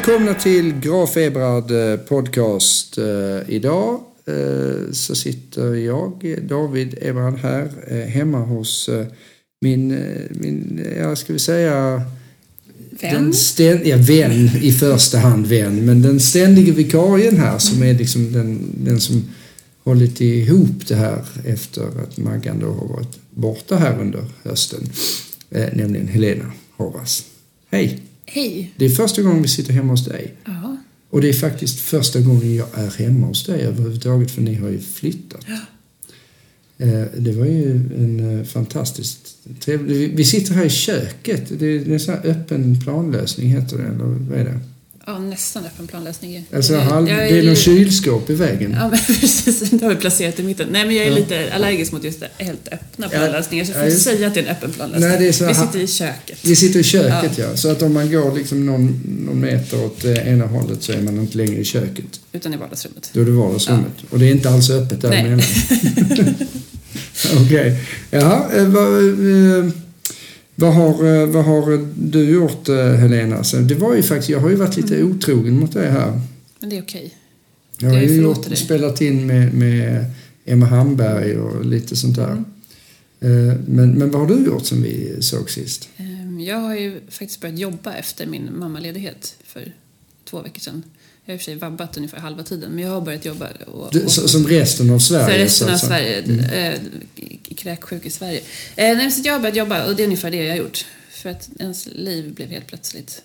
[0.00, 2.98] Välkomna till Graf Ebrard eh, podcast.
[2.98, 7.70] Eh, idag eh, så sitter jag, David Ebrard här,
[8.06, 8.90] hemma hos
[9.60, 9.88] min,
[10.30, 12.02] min ja, ska vi säga,
[12.90, 13.14] Vän?
[13.14, 17.94] Den ständ, ja, vän i första hand vän, men den ständige vikarien här som är
[17.94, 19.24] liksom den, den som
[19.84, 24.90] hållit ihop det här efter att Maggan då har varit borta här under hösten,
[25.50, 27.22] nämligen Helena Horvath.
[27.70, 28.09] Hej!
[28.32, 28.72] Hej!
[28.76, 30.34] Det är första gången vi sitter hemma hos dig.
[30.44, 30.76] Ja.
[31.10, 34.68] Och det är faktiskt första gången jag är hemma hos dig överhuvudtaget för ni har
[34.68, 35.46] ju flyttat.
[35.48, 35.60] Ja.
[36.86, 40.16] Eh, det var ju en eh, fantastiskt trevlig...
[40.16, 41.58] Vi sitter här i köket.
[41.58, 44.60] Det är en sån här öppen planlösning heter det, eller vad är det?
[45.06, 46.46] Ja, nästan öppen planlösning.
[46.54, 48.76] Alltså, halv, det är någon kylskåp i vägen.
[48.80, 49.60] Ja, men precis.
[49.70, 50.68] Det har vi placerat i mitten.
[50.70, 51.16] Nej, men jag är Ja.
[51.16, 53.64] lite allergisk mot just det helt öppna Ja, planlösningar.
[53.64, 55.08] Så jag ja, får just- säga att det är en öppen planlösning.
[55.08, 56.38] Nej, det är så vi sitter i köket.
[56.42, 57.56] Vi sitter i köket ja.
[57.56, 61.02] Så att om man går liksom någon, någon meter åt eh, ena hållet så är
[61.02, 62.20] man inte längre i köket.
[62.32, 63.10] Utan i vardagsrummet.
[63.12, 63.92] Då är det vardagsrummet.
[64.10, 65.10] Och det är inte alls öppet Nej.
[65.10, 65.44] däremellan.
[67.46, 67.76] Okej.
[68.10, 69.70] Jaha, eh, vad, eh,
[70.60, 73.44] vad, har, eh, vad har du gjort eh, Helena?
[73.44, 75.10] Så det var ju faktiskt, jag har ju varit lite Mm.
[75.16, 76.20] otrogen mot dig här.
[76.60, 77.14] Men det är okej.
[77.78, 78.56] Jag har ju gjort, dig.
[78.56, 80.04] spelat in med, med
[80.44, 82.32] Emma Hamberg och lite sånt där.
[83.20, 83.48] Mm.
[83.50, 85.88] Eh, Men, men vad har du gjort sen vi såg sist?
[85.96, 89.72] Ehm, Jag har ju faktiskt börjat jobba efter min mammaledighet för
[90.24, 90.82] två veckor sedan.
[91.24, 93.48] Jag har i och för sig vabbat ungefär halva tiden, men jag har börjat jobba.
[93.66, 95.26] Och, och, så- som resten av Sverige?
[95.32, 95.78] För resten så av.
[95.78, 96.18] Sverige.
[96.22, 96.44] Mm.
[96.44, 96.80] Eh,
[97.56, 98.38] kräksjuk i Sverige.
[98.76, 100.84] Eh, nej, så jag har börjat jobba och det är ungefär det jag har gjort.
[101.10, 103.22] För att ens liv blev helt plötsligt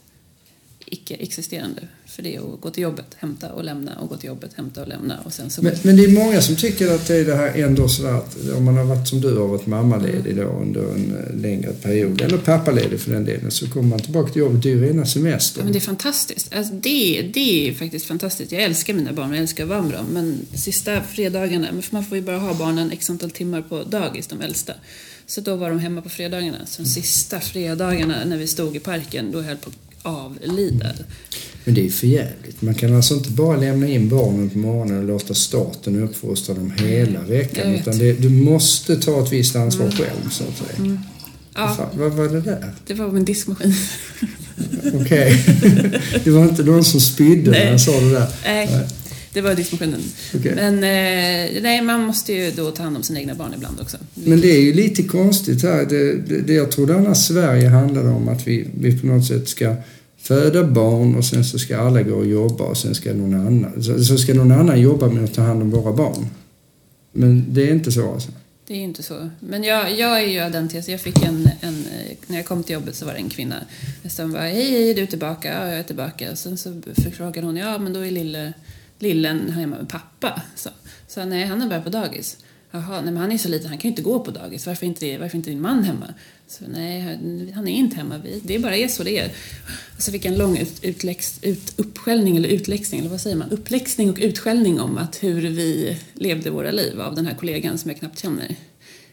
[0.86, 1.88] icke-existerande.
[2.16, 4.82] För det är att gå till jobbet, hämta och lämna och gå till jobbet, hämta
[4.82, 5.62] och lämna och sen så...
[5.62, 8.38] Men, men det är många som tycker att det är det här ändå sådär att
[8.58, 12.22] om man har varit som du har varit mammaledig då under en eh, längre period
[12.22, 14.64] eller pappaledig för den delen så kommer man tillbaka till jobbet.
[14.64, 15.64] Det är ju rena Ja, semestern.
[15.64, 16.56] men det är fantastiskt.
[16.56, 18.52] Alltså, det, det är faktiskt fantastiskt.
[18.52, 20.06] Jag älskar mina barn och jag älskar att vara med dem.
[20.12, 24.28] Men sista fredagarna, för man får ju bara ha barnen x antal timmar på dagis,
[24.28, 24.74] de äldsta.
[25.28, 26.66] Så då var de hemma på fredagarna.
[26.66, 29.70] Så de sista fredagarna när vi stod i parken, då höll på
[30.06, 30.88] avlida.
[31.64, 32.62] Men det är för jävligt.
[32.62, 36.74] Man kan alltså inte bara lämna in barnen på morgonen och låta staten uppfostra dem
[36.78, 37.64] hela veckan.
[37.66, 37.82] Jag vet.
[37.82, 40.78] Utan det, du måste ta ett visst ansvar själv så att säga.
[40.90, 40.98] Vad,
[41.58, 42.74] Ja, fan, vad var det där?
[42.88, 43.74] det var min diskmaskin.
[44.94, 45.44] Okej.
[46.24, 48.28] det var inte någon som spydde när jag sa det där.
[48.44, 48.88] Nej.
[49.36, 50.02] Det var diskmaskinen.
[50.36, 50.56] Okej.
[50.56, 53.98] Men eh, nej, man måste ju då ta hand om sina egna barn ibland också.
[54.14, 55.86] Men det är ju lite konstigt här.
[55.86, 59.48] Det, det, det jag trodde annars Sverige handlade om att vi, vi på något sätt
[59.50, 59.76] ska
[60.18, 63.84] föda barn och sen så ska alla gå och jobba och sen ska någon annan,
[63.84, 66.26] så, så ska någon annan jobba med att ta hand om våra barn.
[67.12, 68.32] Men det är inte så alltså.
[68.68, 69.30] Det är ju inte så.
[69.40, 70.92] Men jag, jag är ju av den tesen.
[70.92, 71.74] Jag fick en, en...
[71.94, 73.56] eh, När jag kom till jobbet så var det en kvinna
[74.10, 75.54] som bara Hej, hej, är du tillbaka?
[75.54, 76.36] Ja, jag är tillbaka.
[76.36, 78.54] Sen så förfrågade hon Ja, men då är lille,
[79.00, 80.42] lillen hemma med pappa.
[80.56, 80.70] Så,
[81.08, 82.38] så nej, han är bara på dagis.
[82.72, 84.66] Jaha, nej men han är så liten, han kan ju inte gå på dagis.
[84.68, 86.14] Varför inte, varför inte din man hemma?
[86.48, 87.02] Så nej,
[87.54, 88.22] han- är inte hemma.
[88.44, 89.32] Det är bara är så det är.
[89.98, 93.36] Och så fick jag en lång ut, utläx, ut, uppskällning, eller utläxning, eller vad säger
[93.36, 93.50] man?
[93.50, 97.92] Uppläxning och utskällning om att hur vi levde våra liv av den här kollegan som
[97.92, 98.56] jag knappt känner.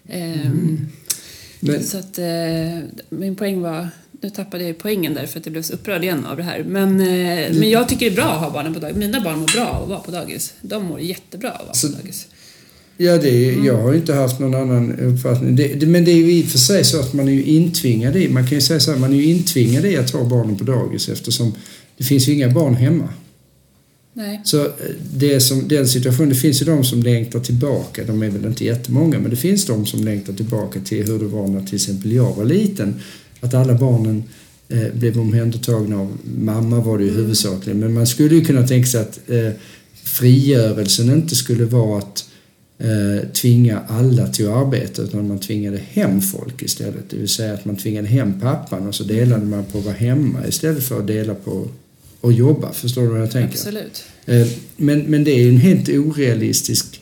[0.09, 0.89] Ehm,
[1.61, 2.79] Men, Så att eh,
[3.09, 3.89] min poäng var,
[4.23, 6.43] nu tappade jag ju poängen där för att jag blev så upprörd igen av det
[6.43, 6.65] här.
[6.69, 8.97] Men, eh, men jag tycker det är bra att ha barnen på dagis.
[8.97, 10.55] Mina barn mår bra av att vara på dagis.
[10.63, 12.27] De mår jättebra av att vara Så- på dagis.
[12.97, 15.57] ja, det är, jag har inte haft någon annan uppfattning.
[15.57, 17.45] Det, det, men det är ju i och för sig så att man är ju
[17.45, 20.25] intvingad i, man kan ju säga så här, man är ju intvingad i att ha
[20.25, 21.55] barnen på dagis eftersom
[21.97, 23.09] det finns ju inga barn hemma.
[24.15, 24.41] Nej.
[24.45, 24.71] Så eh,
[25.15, 28.65] det som, den situationen, det finns ju de som längtar tillbaka, de är väl inte
[28.65, 32.13] jättemånga, men det finns de som längtar tillbaka till hur det var när till exempel
[32.13, 33.01] jag var liten.
[33.43, 34.23] Att alla barnen
[34.69, 38.87] eh, blev omhändertagna av mamma var det ju huvudsakligen, men man skulle ju kunna tänka
[38.87, 39.51] sig att eh,
[40.05, 42.25] frigörelsen inte skulle vara att
[42.79, 47.11] eh, tvinga alla till att arbeta utan man tvingade hem folk istället.
[47.11, 49.95] Det vill säga att man tvingade hem pappan och så delade man på att vara
[49.95, 51.69] hemma istället för att dela på
[52.21, 52.73] att jobba.
[52.73, 53.55] Förstår du vad jag tänker?
[53.55, 54.05] Absolut.
[54.27, 54.47] Eh,
[54.77, 57.01] Men, men det är ju en helt orealistisk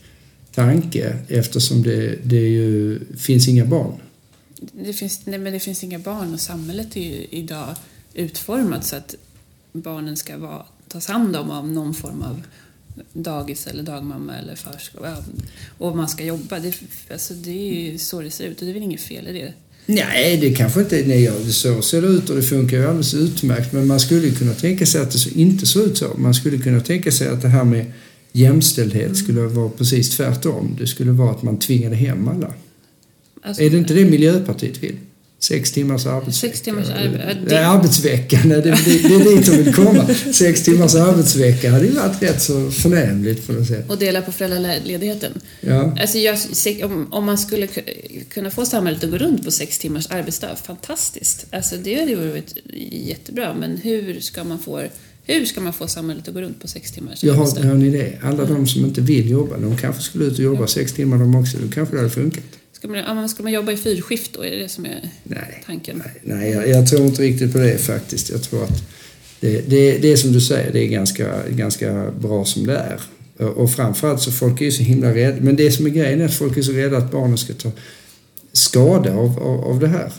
[0.55, 3.93] tanke eftersom det, det ju, finns inga barn.
[4.73, 7.77] Det finns, nej, men det finns inga barn och samhället är ju idag
[8.15, 9.15] utformat så att
[9.73, 12.43] barnen ska vara, tas hand om av någon form av
[13.13, 15.17] dagis eller dagmamma eller förskola.
[15.79, 16.59] Och man ska jobba.
[16.59, 16.75] Det,
[17.13, 19.33] alltså, det är ju så det ser ut och det är väl inget fel i
[19.33, 19.53] det.
[19.87, 23.73] Nej, det kanske inte är så ser det ut och det funkar ju alldeles utmärkt.
[23.73, 26.15] Men man skulle ju kunna tänka sig att det inte såg ut så.
[26.19, 27.93] Man skulle kunna tänka sig att det här med
[28.33, 30.77] jämställdhet skulle vara precis tvärtom.
[30.79, 32.55] Det skulle vara att man tvingade hem alla.
[33.43, 34.97] Alltså, Är det inte det Miljöpartiet vill?
[35.43, 36.53] Sex timmars arbetsvecka.
[36.57, 37.67] Sex timmars arbe- det...
[37.67, 40.07] arbetsvecka, nej, det, det, det är dit de vill komma.
[40.33, 43.91] Sex timmars arbetsvecka hade ju varit rätt så förnämligt på något sätt.
[43.91, 45.33] Och dela på föräldraledigheten.
[45.61, 45.97] Ja.
[46.01, 46.39] Alltså jag,
[46.85, 50.57] om, om man skulle ku- kunna få samhället att gå runt på sex timmars arbetsdag,
[50.65, 51.47] fantastiskt.
[51.51, 52.55] Alltså det hade ju varit
[53.07, 54.83] jättebra, men hur ska man få
[55.25, 57.63] hur ska man få samhället att gå runt på sex timmars Jag har, arbetsdag?
[57.63, 58.19] hör ni det?
[58.23, 61.35] Alla de som inte vill jobba, de kanske skulle ut och jobba sex timmar de
[61.35, 61.57] också.
[61.59, 62.45] Då kanske det hade funkat.
[62.81, 64.45] Ska man, ja, ska man jobba i fyrskift då?
[64.45, 66.03] Är det det som är Nej, tanken?
[66.05, 68.31] nej, nej jag, jag tror inte riktigt på det faktiskt.
[68.31, 68.83] Jag tror att
[69.41, 73.01] det, det, det är som du säger, det är ganska, ganska bra som det är.
[73.47, 75.41] Och framförallt så folk är ju så himla rädda.
[75.41, 77.73] Men det som är grejen är att folk är så rädda att barnen ska ta
[78.53, 80.13] skada av, av, av det här.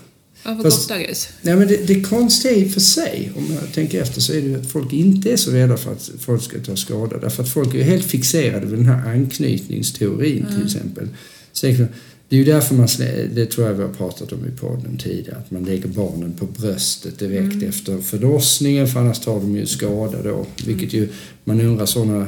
[0.44, 1.30] Vad Fast- gott dagis.
[1.42, 4.42] Nej, men det, det konstiga i och för sig, om jag tänker efter, så är
[4.42, 7.18] det ju att folk inte är så rädda för att folk ska ta skada.
[7.18, 11.08] Därför att folk är ju helt fixerade vid den här anknytningsteorin till exempel.
[11.54, 11.68] Så
[12.32, 12.88] det är ju därför man,
[13.34, 16.46] det tror jag vi har pratat om i podden tidigare, att man lägger barnen på
[16.46, 20.46] bröstet direkt efter förlossningen för annars tar de ju skada då.
[20.66, 21.10] Vilket ju,
[21.44, 22.28] man undrar sådana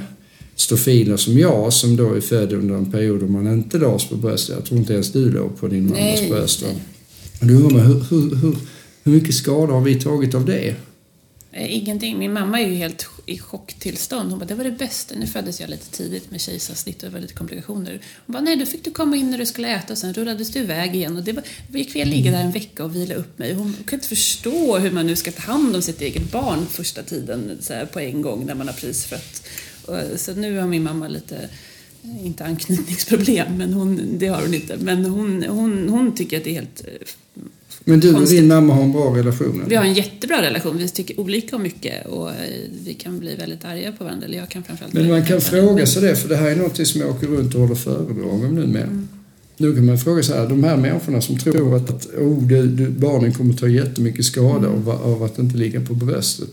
[0.55, 4.15] stofiler som jag som då är född under en period då man inte lades på
[4.15, 4.55] bröstet.
[4.55, 6.65] Jag tror inte ens du låg på din mammas Nej, bröst.
[7.39, 8.55] då undrar man, hur, hur, hur,
[9.03, 10.75] hur mycket skada har vi tagit av det?
[11.55, 12.19] Eh, ingenting.
[12.19, 14.29] Min mamma är ju helt i chocktillstånd.
[14.29, 15.15] Hon bara, det var det bästa.
[15.15, 17.99] Nu föddes jag lite tidigt med kejsarsnitt och det var lite komplikationer.
[18.25, 20.49] Hon bara, nej då fick du komma in när du skulle äta och sen rullades
[20.49, 21.17] du iväg igen.
[21.17, 23.53] Och det var, då gick väl ligga där en vecka och vila upp mig.
[23.53, 27.03] Hon kan inte förstå hur man nu ska ta hand om sitt eget barn första
[27.03, 29.47] tiden så här, på en gång när man har prisfött.
[29.85, 31.49] Och, eh, så nu har min mamma lite
[32.03, 34.77] eh, inte anknytningsproblem, men hon, det har hon inte.
[34.77, 36.85] Men hon, hon, hon tycker att det är helt
[37.85, 39.53] men du och din mamma har en bra relation?
[39.55, 39.69] eller?
[39.69, 40.77] vi har en jättebra relation.
[40.77, 42.35] Vi tycker olika om mycket och eh,
[42.85, 44.25] vi kan bli väldigt arga på varandra.
[44.25, 46.87] Eller jag kan framförallt Men man kan fråga sig det, för det här är något
[46.87, 48.83] som jag åker runt och håller föredrag om nu med.
[48.83, 49.07] Mm.
[49.57, 52.89] Nu kan man fråga här, de här människorna som tror att, att oh, du, du,
[52.89, 54.87] barnen kommer ta jättemycket skada Mm.
[54.87, 56.49] av, av att inte ligga på bröstet.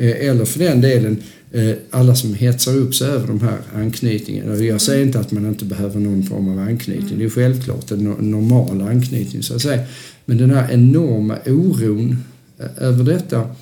[0.00, 4.52] Eh, eller för den delen eh, alla som hetsar upp sig över de här anknytningarna.
[4.54, 4.66] Mm.
[4.66, 7.18] Jag säger inte att man inte behöver någon form av anknytning.
[7.18, 9.84] Det är självklart en no- normal anknytning så att säga.
[10.24, 12.16] Men den här enorma oron
[12.58, 13.54] eh, över detta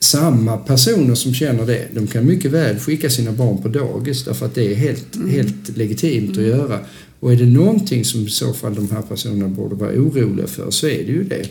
[0.00, 4.46] samma personer som känner det, de kan mycket väl skicka sina barn på dagis därför
[4.46, 6.80] att det är helt, helt legitimt att göra.
[7.20, 10.70] Och är det någonting som i så fall de här personerna borde vara oroliga för
[10.70, 11.48] så är det ju det.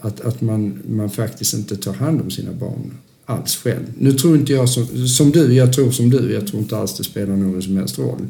[0.00, 2.92] Att, att man, man faktiskt inte tar hand om sina barn
[3.26, 3.84] alls själv.
[3.98, 6.96] Nu tror inte jag som, som du, jag tror som du, jag tror inte alls
[6.96, 8.26] det spelar någon som helst roll.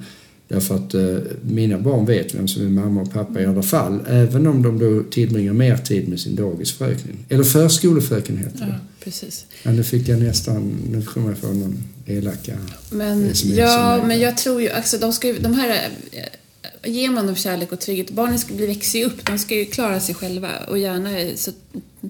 [0.48, 4.00] Därför att eh, mina barn vet vem som är mamma och pappa i alla fall.
[4.08, 7.18] Även om de då tillbringar mer tid med sin dagisfröken.
[7.28, 8.66] Eller förskolefröken heter det.
[8.66, 9.46] Ja, precis.
[9.62, 12.52] Ja, nu fick jag nästan, nu kommer jag få någon elaka.
[12.90, 17.26] Men, ja, men jag tror ju, alltså de ska ju, de här, eh, ger man
[17.26, 20.14] dem kärlek och trygghet, barnen ska bli, växer ju upp, de ska ju klara sig
[20.14, 21.50] själva och gärna så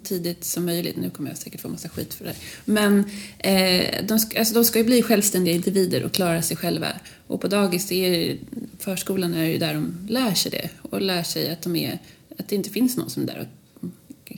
[0.00, 0.96] tidigt som möjligt.
[0.96, 2.34] Nu kommer jag säkert få massa skit för det.
[2.64, 3.04] Men
[3.38, 6.88] eh, de, ska, alltså, de ska ju bli självständiga individer och klara sig själva.
[7.26, 8.36] Och på dagis, är,
[8.78, 11.98] förskolan är ju där de lär sig det och lär sig att, de är,
[12.38, 13.46] att det inte finns någon som är där och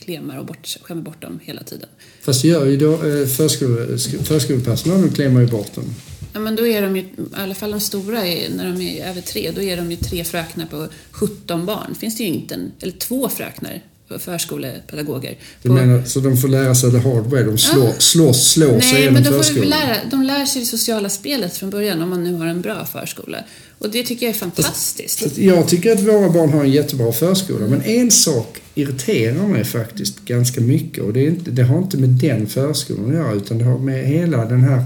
[0.01, 1.89] klemar och bort, skämmer bort dem hela tiden.
[2.21, 5.85] Fast det gör ju då eh, förskole, sk- förskolepersonalen klämmer ju bort dem.
[6.33, 9.05] Ja, men då är de ju, i alla fall de stora, är, när de är
[9.07, 11.95] över tre, då är de ju tre fröknar på 17 barn.
[11.95, 13.83] Finns det ju inte en, eller två fröknar,
[14.19, 15.39] förskolepedagoger.
[15.63, 18.93] Du menar, så de får lära sig the hard way, de slår, slåss, slår sig
[18.93, 19.71] Nej, genom men de, får ju förskolan.
[19.71, 22.87] lära, de lär sig det sociala spelet från början om man nu har en bra
[22.87, 23.39] förskola.
[23.79, 25.39] Och det tycker jag är fantastiskt.
[25.39, 27.67] Jag tycker att våra barn har en jättebra förskola.
[27.67, 31.05] Men en sak irriterar mig faktiskt ganska mycket.
[31.05, 33.79] Och det, är inte, det har inte med den förskolan att göra utan det har
[33.79, 34.85] med hela den här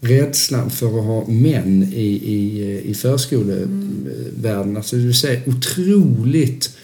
[0.00, 4.76] rädslan för att ha män i, i, i förskolevärlden.
[4.76, 6.75] Alltså det vill säga otroligt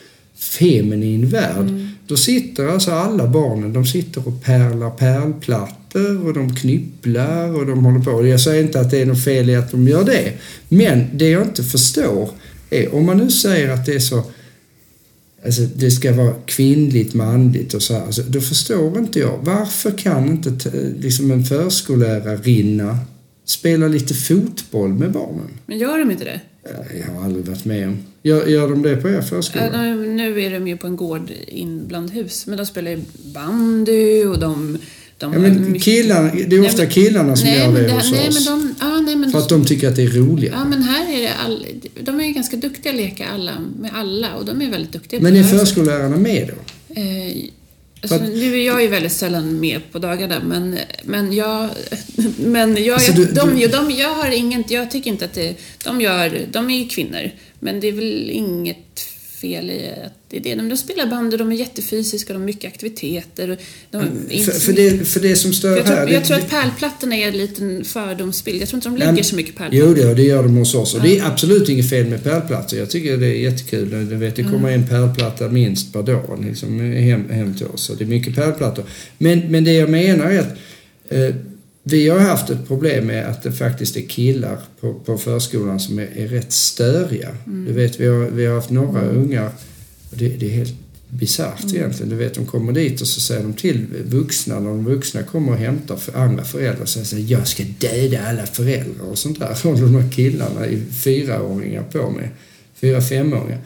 [0.42, 1.66] feminin värld.
[2.06, 7.84] Då sitter alltså alla barnen, de sitter och pärlar pärlplattor och de knypplar och de
[7.84, 8.26] håller på.
[8.26, 10.32] Jag säger inte att det är något fel i att de gör det.
[10.68, 12.30] Men det jag inte förstår
[12.70, 14.24] är, om man nu säger att det är så
[15.44, 18.02] Alltså det ska vara kvinnligt, manligt och så här.
[18.02, 19.38] Alltså, då förstår inte jag.
[19.42, 22.98] Varför kan inte liksom en förskolärarinna
[23.44, 25.48] spela lite fotboll med barnen?
[25.66, 26.40] Men gör de inte det?
[27.06, 27.98] Jag har aldrig varit med om.
[28.22, 29.70] Gör, gör de det på er förskola?
[29.70, 33.00] de- Nu är de ju på en gård in bland hus, men de spelar ju
[33.34, 34.78] bandy och de...
[35.18, 37.92] de Ja, men killarna, det är Nej, ofta men- killarna som nej, gör det det,
[37.92, 38.34] hos nej, oss.
[38.34, 40.52] men de, ja, nej, men För att de tycker att det är roligt.
[40.54, 41.66] Ja, men här är det all,
[42.00, 45.20] de är ju ganska duktiga att leka alla, med alla och de är väldigt duktiga
[45.20, 46.54] Men är förskollärarna med då?
[47.00, 47.36] Eh,
[48.02, 51.68] alltså, nu är jag ju väldigt sällan med på dagarna, men, men jag...
[52.38, 54.70] Men jag, Alltså, jag, du- de, du- de, jag har inget...
[54.70, 55.54] Jag tycker inte att det...
[55.84, 56.40] De gör...
[56.52, 57.30] De är ju kvinnor,
[57.62, 59.00] men det är väl inget
[59.40, 60.68] fel i att det är det.
[60.68, 63.58] De, spelar bandy, de är jättefysiska, de har mycket aktiviteter.
[63.92, 64.28] Mm.
[64.44, 66.08] För, för, det, för det som stör jag tror, här...
[66.08, 68.62] jag det, tror att pärlplattorna är en liten fördomsbild.
[68.62, 69.98] Jag tror inte de lägger så mycket pärlplattor.
[69.98, 70.94] Jo, det, gör de hos oss.
[70.94, 72.78] Och det är absolut inget fel med pärlplattor.
[72.78, 73.90] Jag tycker det är jättekul.
[73.90, 77.82] Du vet, det kommer en pärlplatta minst per dag liksom, hem, hem till oss.
[77.84, 78.84] Så det är mycket pärlplattor.
[79.18, 80.58] Men, men det jag menar är att
[81.08, 81.34] eh,
[81.82, 85.98] vi har haft ett problem med att det faktiskt är killar på, på förskolan som
[85.98, 87.28] är, är rätt störiga.
[87.66, 89.50] Du vet, vi har, vi har haft några ungar
[90.10, 90.74] och det, det är helt
[91.08, 92.10] bisarrt egentligen.
[92.10, 95.52] Du vet, de kommer dit och så säger de till vuxna, när de vuxna kommer
[95.52, 99.58] och hämtar för andra föräldrar, så säger jag ska döda alla föräldrar och sånt där.
[99.64, 102.28] håller de här killarna i fyraåringar på med.
[102.80, 103.58] Fyra, femåringar.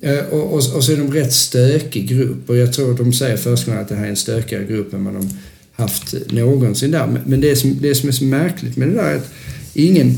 [0.00, 3.36] Eh, Och, och, och så är de rätt stökig grupp och jag tror de säger
[3.36, 5.30] förskolan att det här är en stökigare grupp än vad de
[5.76, 7.20] haft någonsin där.
[7.26, 9.30] Men- det som, det som är så märkligt med det där är att
[9.74, 10.14] ingen,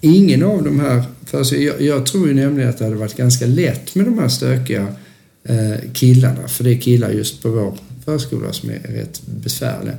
[0.00, 3.16] ingen av de här, för alltså, jag, jag tror ju nämligen att det hade varit
[3.16, 4.86] ganska lätt med de här stökiga
[5.44, 7.74] eh, killarna, för det är killar just på vår
[8.04, 9.94] förskola som är rätt besvärliga.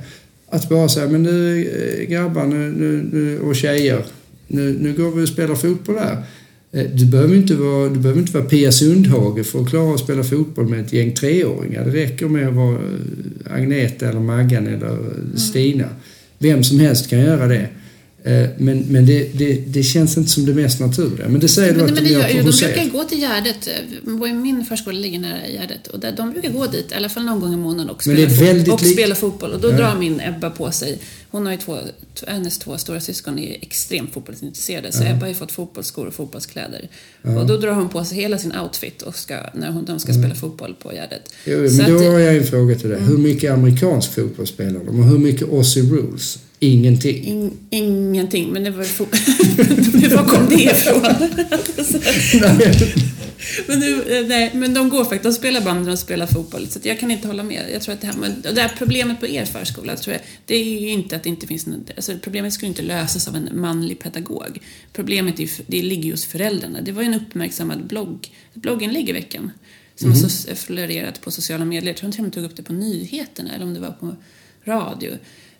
[0.48, 4.04] Att bara säga, men nu eh, grabbar nu, nu, nu, och tjejer,
[4.48, 6.22] nu, nu går vi och spelar fotboll här.
[6.74, 10.00] Eh, Du behöver inte vara, du behöver inte vara Pia Sundhage för att klara att
[10.00, 11.84] spela fotboll med ett gäng treåringar.
[11.84, 15.88] Det räcker med att vara eh, Agneta eller Maggan eller eh, Stina.
[16.38, 17.68] Vem som helst kan göra det.
[18.58, 21.28] Men, men det, det, det känns inte som det mest naturliga.
[21.28, 23.68] Men det säger du att men de det gör de brukar gå till Gärdet.
[24.42, 25.86] Min förskola ligger nära Gärdet.
[25.86, 28.30] Och där, de brukar gå dit, i alla fall någon gång i månaden och spela,
[28.30, 29.50] fot- och spela fotboll.
[29.52, 29.76] Och då Ja.
[29.76, 30.98] drar min Ebba på sig.
[31.34, 31.78] Hon har ju två,
[32.26, 34.92] hennes två stora syskon är extremt fotbollsintresserade.
[34.92, 36.88] Så Ebba har ju fått fotbollsskor och fotbollskläder.
[37.22, 40.12] Och då drar hon på sig hela sin outfit och ska, när hon, de ska
[40.12, 41.34] spela fotboll på Gärdet.
[41.44, 42.98] Jo, Så men då att- har jag en fråga till dig.
[42.98, 43.10] Mm.
[43.10, 46.38] Hur mycket amerikansk fotboll spelar de och hur mycket Aussie rules?
[46.58, 47.24] Ingenting.
[47.24, 51.02] In, ingenting, men det var fo- Var kom det ifrån?
[53.66, 56.68] men, nu, eh, nej, men de går faktiskt, de spelar bandy och spelar fotboll.
[56.68, 57.64] Så jag kan inte hålla med.
[57.72, 60.54] Jag tror att det här, men det här problemet på er förskola, tror jag, det
[60.54, 63.48] är ju inte att det inte finns något, alltså Problemet skulle inte lösas av en
[63.52, 64.58] manlig pedagog.
[64.92, 66.80] Problemet är, det ligger ju hos föräldrarna.
[66.80, 69.50] Det var ju en uppmärksammad blogg, blogginlägg i veckan
[69.96, 71.86] som har så- florerat på sociala medier.
[71.90, 74.16] Jag tror inte de tog upp det på nyheterna eller om det var på
[74.64, 75.10] radio.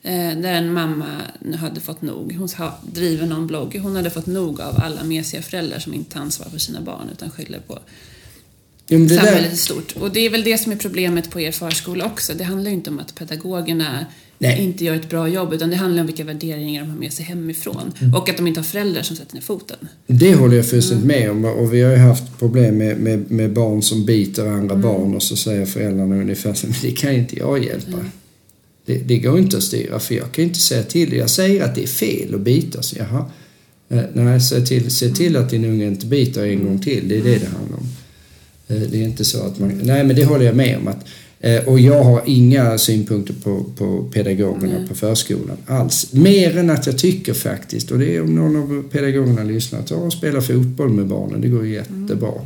[0.06, 1.06] Eh, där en mamma
[1.38, 2.32] nu hade fått nog.
[2.38, 2.48] Hon
[2.92, 3.80] driver någon blogg.
[3.82, 7.08] Hon hade fått nog av alla mesiga föräldrar som inte tar ansvar för sina barn
[7.12, 7.78] utan skyller på
[8.88, 9.94] men det samhället i stort.
[10.00, 12.32] Och det är väl det som är problemet på er förskola också.
[12.34, 14.06] Det handlar ju inte om att pedagogerna
[14.38, 14.62] Nej.
[14.62, 17.24] inte gör ett bra jobb utan det handlar om vilka värderingar de har med sig
[17.24, 17.92] hemifrån.
[18.00, 18.14] Mm.
[18.14, 19.88] Och att de inte har föräldrar som sätter ner foten.
[20.06, 23.52] det håller jag fullständigt med om och vi har ju haft problem med, med, med
[23.52, 24.60] barn som biter Mm.
[24.60, 27.98] andra barn och så säger föräldrarna ungefär så men det kan inte jag hjälpa.
[28.86, 31.74] Det, det går inte att styra för jag kan inte säga till Jag säger att
[31.74, 32.82] det är fel att bita.
[32.82, 33.24] Så jaha.
[33.88, 37.08] Eh, nej, se till, se till att din unge inte biter en gång till.
[37.08, 37.86] Det är det det handlar om.
[38.68, 39.80] Eh, det är inte så att man...
[39.82, 40.88] Nej, men det håller jag med om.
[40.88, 41.06] Att,
[41.40, 44.88] eh, och jag har inga synpunkter på, på pedagogerna Nej.
[44.88, 46.12] på förskolan alls.
[46.12, 49.94] Mer än att jag tycker faktiskt, och det är om någon av pedagogerna lyssnar, ta
[49.94, 51.40] och spela fotboll med barnen.
[51.40, 52.28] Det går jättebra.
[52.28, 52.42] Eh,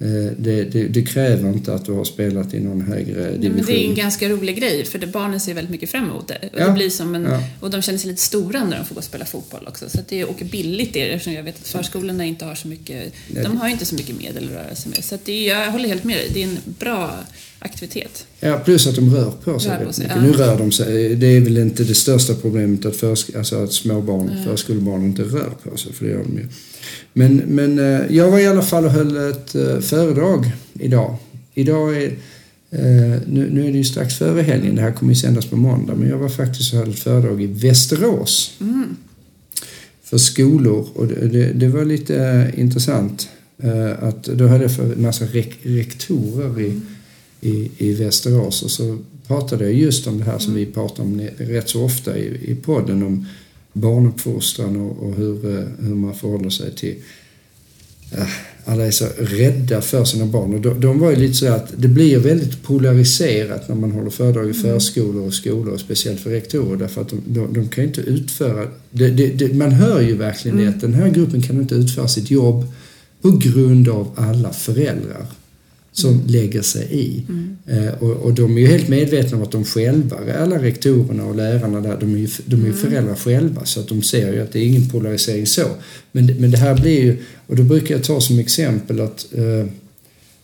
[0.00, 3.66] Det, det, det kräver inte att du har spelat i någon högre Nej, men division.
[3.66, 6.38] det är en ganska rolig grej för det, barnen ser väldigt mycket fram emot det.
[6.52, 6.66] Och, Ja.
[6.66, 7.42] det blir som en, Ja.
[7.60, 9.88] och de känner sig lite stora när de får gå och spela fotboll också.
[9.88, 12.68] Så det är, och billigt är det eftersom jag vet att förskolorna inte har så
[12.68, 15.04] mycket, Nej, de har inte så mycket medel att röra sig med.
[15.04, 17.14] Så det jag håller helt med dig, det är en bra
[17.58, 18.26] aktivitet.
[18.40, 20.16] Ja, plus att de rör på sig Rör på sig, mycket.
[20.16, 20.22] ja.
[20.22, 21.14] Nu rör de sig.
[21.14, 25.50] Det är väl inte det största problemet att, försk- alltså att småbarn, förskolebarn inte rör
[25.62, 26.46] på sig, för det gör de ju.
[27.12, 30.50] Men, men eh, jag var i alla fall och höll ett eh, föredrag
[30.80, 31.16] idag.
[31.54, 32.06] Idag är,
[32.70, 35.56] eh, nu, nu är det ju strax före helgen, det här kommer ju sändas på
[35.56, 38.58] måndag, men jag var faktiskt och höll ett föredrag i Västerås.
[40.02, 43.28] För skolor och det, det, det var lite intressant.
[43.98, 46.80] att då hade jag för en massa rek, rektorer i,
[47.40, 51.20] i, i Västerås och så pratade jag just om det här som vi pratar om
[51.38, 53.26] rätt så ofta i, i podden om
[53.72, 56.94] barnuppfostran och, och hur, eh, hur man förhåller sig till
[58.12, 58.28] eh,
[58.64, 60.54] alla är så rädda för sina barn.
[60.54, 64.10] Och de, de var ju lite så att det blir väldigt polariserat när man håller
[64.10, 67.84] föredrag i förskolor och skolor och speciellt för rektorer därför att de, de, de kan
[67.84, 71.60] inte utföra det, det, det, man hör ju verkligen det att den här gruppen kan
[71.60, 72.66] inte utföra sitt jobb
[73.22, 75.26] på grund av alla föräldrar
[75.92, 77.24] som lägger sig i.
[77.66, 81.36] Eh, och, och de är ju helt medvetna om att de själva, alla rektorerna och
[81.36, 84.40] lärarna där, de är ju, de är ju föräldrar själva så att de ser ju
[84.40, 85.66] att det är ingen polarisering så.
[86.12, 87.16] Men, men det här blir ju,
[87.46, 89.66] och då brukar jag ta som exempel att eh,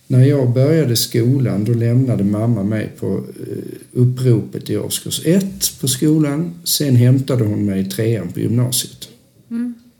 [0.06, 3.56] när jag började skolan då lämnade mamma mig på eh,
[3.92, 6.54] uppropet i årskurs ett på skolan.
[6.64, 9.08] Sen hämtade hon mig i trean på gymnasiet.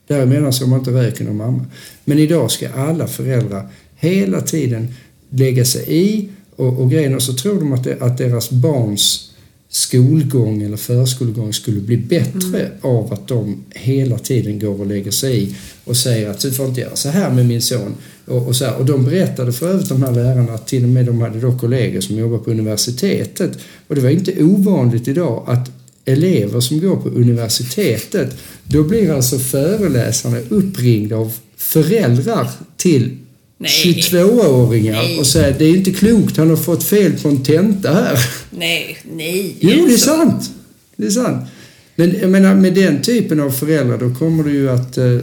[0.07, 1.67] Däremellan såg man inte röken av mamma.
[2.05, 4.89] Men idag ska alla föräldrar hela tiden
[5.37, 9.31] lägga sig i och, och grejen och så tror de att, det, att deras barns
[9.69, 12.73] skolgång eller förskolegång skulle bli bättre mm.
[12.81, 16.67] av att de hela tiden går och lägger sig i och säger att du får
[16.67, 17.95] inte göra så här med min son.
[18.27, 18.77] Och, och, så här.
[18.77, 21.59] och de berättade för övrigt de här lärarna att till och med de hade då
[21.59, 25.71] kollegor som jobbar på universitetet och det var inte ovanligt idag att
[26.05, 33.19] elever som går på universitetet då blir alltså föreläsarna uppringda av föräldrar till
[33.65, 38.19] 22-åringar och säger det är inte klokt, han har fått fel på en tenta här.
[38.51, 39.57] Nej, nej.
[39.61, 40.51] Jo, det är sant.
[40.97, 41.49] Det är sant.
[41.97, 44.99] Men jag menar, med den typen av föräldrar då kommer det ju att...
[44.99, 45.19] Eh,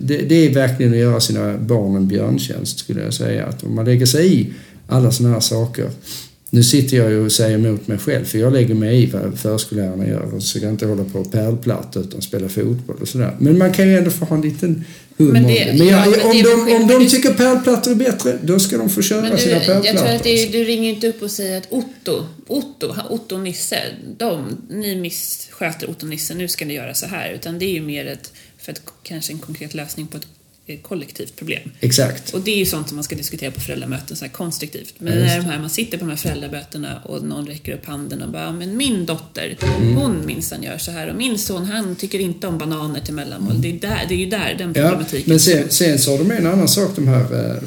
[0.00, 3.46] det, det är verkligen att göra sina barn en björntjänst skulle jag säga.
[3.46, 4.52] Att om man lägger sig i
[4.86, 5.90] alla sådana här saker
[6.56, 9.38] nu sitter jag ju och säger emot mig själv för jag lägger mig i vad
[9.38, 13.36] förskollärarna gör och så kan jag inte hålla på pärlplatta utan spela fotboll och sådär.
[13.38, 14.84] Men man kan ju ändå få ha en liten
[15.16, 15.78] hum men det, om det.
[15.78, 19.02] Men, jag, ja, om, de, om de tycker pärlplattor är bättre, då ska de få
[19.02, 19.86] köra du, sina pärlplattor.
[19.86, 23.40] Jag tror att det, du ringer inte upp och säger att Otto, Otto, Otto och
[23.40, 23.78] Nisse,
[24.18, 27.32] de, ni missköter Otto och Nisse, nu ska ni göra så här.
[27.32, 30.26] Utan det är ju mer ett, för att kanske en konkret lösning på ett
[30.82, 31.70] kollektivt problem.
[31.80, 32.34] Exakt.
[32.34, 34.94] Och det är ju sånt som man ska diskutera på föräldramöten, så här konstruktivt.
[34.98, 38.22] Men när de här, man sitter på de här föräldramötena och någon räcker upp handen
[38.22, 39.96] och bara men min dotter, mm.
[39.96, 43.62] hon minsann gör så här och min son han tycker inte om bananer till mellanmål.
[43.62, 46.30] Det är, där, det är ju där den problematiken ja, Men sen, sen har de
[46.30, 47.62] en annan sak de här eh,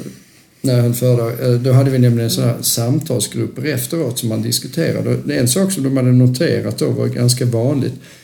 [0.60, 5.34] när han föredrag, eh, då hade vi nämligen sådana här samtalsgrupper efteråt som man diskuterade.
[5.34, 8.19] En sak som de hade noterat då var ganska vanligt Eh,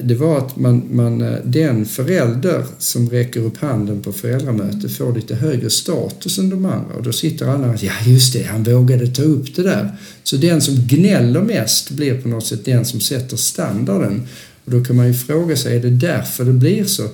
[0.00, 5.14] det var att man, man, eh, den förälder som räcker upp handen på föräldramöte får
[5.14, 8.62] lite högre status än de andra och då sitter alla och ja just det, han
[8.62, 9.96] vågade ta upp det där.
[10.22, 14.28] Så den som gnäller mest blir på något sätt den som sätter standarden.
[14.64, 17.08] Och då kan man ju fråga sig, är det därför det blir så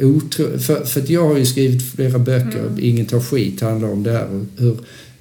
[0.00, 0.58] otro...
[0.58, 2.78] För, för att jag har ju skrivit flera böcker, mm.
[2.80, 4.76] Ingen tar skit, handlar om det här hur,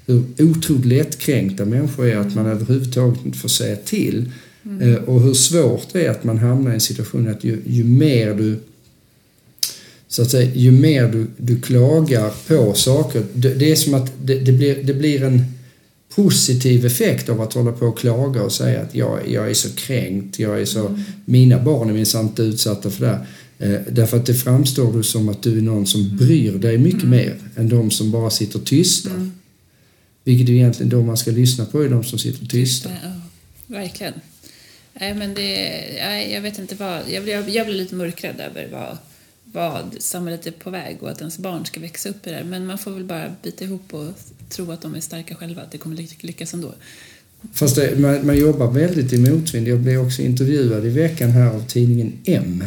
[0.06, 4.32] hur otroligt lättkränkta människor är att man överhuvudtaget inte får säga till.
[4.69, 5.03] Mm.
[5.03, 8.34] Och hur svårt det är att man hamnar i en situation att ju, ju mer
[8.34, 8.60] du
[10.08, 14.12] så att säga, ju mer du, du klagar på saker, det, det är som att
[14.23, 15.45] det, det, blir, det blir en
[16.15, 19.69] positiv effekt av att hålla på och klaga och säga att jag, jag är så
[19.69, 21.01] kränkt, jag är så, mm.
[21.25, 23.25] mina barn är minsann inte utsatta för det här.
[23.60, 26.17] Eh, därför att det framstår du som att du är någon som mm.
[26.17, 27.10] bryr dig mycket mm.
[27.10, 29.10] mer än de som bara sitter tysta.
[29.10, 29.32] Mm.
[30.23, 32.89] Vilket är egentligen de man ska lyssna på, är de som sitter tysta.
[33.03, 33.12] Ja,
[33.67, 34.13] verkligen.
[34.99, 35.41] Nej, men det,
[35.97, 38.97] nej, jag vet inte vad, jag blir, jag blir lite mörkrädd över vad,
[39.43, 42.43] vad samhället är på väg och att ens barn ska växa upp i det.
[42.43, 44.07] Men man får väl bara bita ihop och
[44.49, 46.73] tro att de är starka själva, att det kommer lyckas ändå.
[47.53, 49.67] Fast det, man, man, jobbar väldigt i motvind.
[49.67, 52.63] Jag blev också intervjuad i veckan här av tidningen M.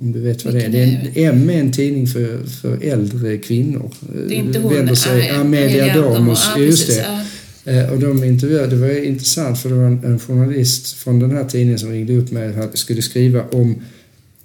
[0.00, 1.10] Om du vet vad Vilken det är.
[1.14, 3.90] Det är en, M är en tidning för, för äldre kvinnor.
[4.28, 4.74] Det är inte hon?
[4.74, 6.96] Vänder sig, ah, Amelia Damus, just det.
[6.96, 7.24] Ja.
[7.68, 11.44] Eh, och de intervjuade, det var intressant för det var en, journalist från den här
[11.44, 13.82] tidningen som ringde upp mig och skulle skriva om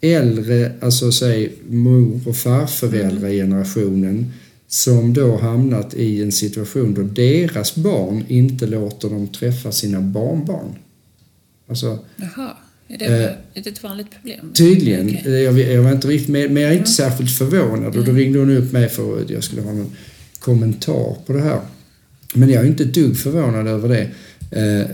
[0.01, 4.31] äldre, alltså säg mor och farföräldragenerationen
[4.67, 10.75] som då hamnat i en situation då deras barn inte låter dem träffa sina barnbarn.
[11.67, 12.57] Alltså, Jaha.
[12.87, 14.53] Är det, eh, ett vanligt problem?
[14.53, 15.09] Tydligen.
[15.09, 15.41] Okay.
[15.41, 17.11] Jag, jag var inte riktigt med, men jag är inte mm.
[17.11, 17.85] särskilt förvånad.
[17.85, 18.15] Och då mm.
[18.15, 19.91] ringde hon upp mig för att jag skulle ha någon
[20.39, 21.59] kommentar på det här.
[22.33, 24.07] Men jag är inte ett dugg förvånad över det.
[24.55, 24.85] Eh,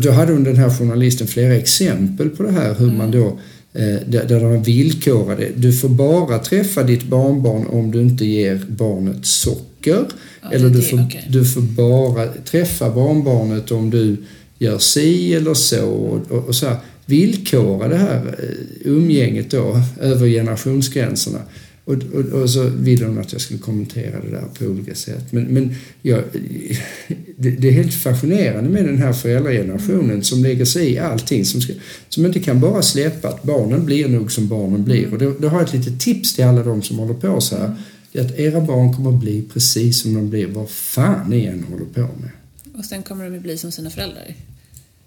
[0.00, 3.26] då hade hon den här journalisten flera exempel på det här hur man då
[3.72, 5.48] eh, där de villkorade.
[5.56, 10.04] Du får bara träffa ditt barnbarn om du inte ger barnet socker.
[10.42, 11.20] Ja, eller du får, okay.
[11.28, 14.16] du får bara träffa barnbarnet om du
[14.58, 15.86] gör si eller så.
[15.86, 21.38] Och, och så här, villkora det här eh, umgänget då över generationsgränserna.
[21.84, 25.32] Och, och, och, så ville hon att jag skulle kommentera det där på olika sätt.
[25.32, 26.18] Men, men ja,
[27.36, 31.44] det, det, är helt fascinerande med den här föräldragenerationen som lägger sig i allting.
[31.44, 31.72] Som, ska,
[32.08, 35.12] som inte kan bara släppa att barnen blir nog som barnen blir.
[35.12, 37.56] Och då, då har jag ett litet tips till alla de som håller på så
[37.56, 37.76] här.
[38.12, 41.44] Det är att era barn kommer att bli precis som de blir vad fan ni
[41.44, 42.30] än håller på med.
[42.78, 44.34] Och sen kommer de att bli som sina föräldrar.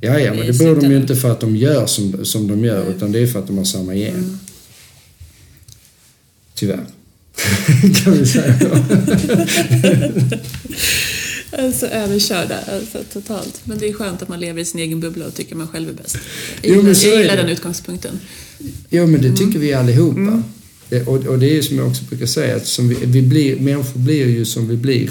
[0.01, 2.65] Ja, ja, men det beror de ju inte för att de gör som, som de
[2.65, 2.93] gör mm.
[2.93, 4.13] utan det är för att de har samma gen.
[4.13, 4.39] Mm.
[6.55, 6.85] Tyvärr.
[8.03, 8.55] kan vi säga.
[11.51, 13.61] alltså överkörda, alltså totalt.
[13.63, 15.89] Men det är skönt att man lever i sin egen bubbla och tycker man själv
[15.89, 16.17] är bäst.
[16.61, 18.19] Jag gillar, jo, jag gillar den utgångspunkten.
[18.89, 19.61] Jo, men det tycker mm.
[19.61, 20.19] vi allihopa.
[20.19, 20.43] Mm.
[21.07, 23.99] Och, och det är som jag också brukar säga, att som vi, vi blir, människor
[23.99, 25.09] blir ju som vi blir.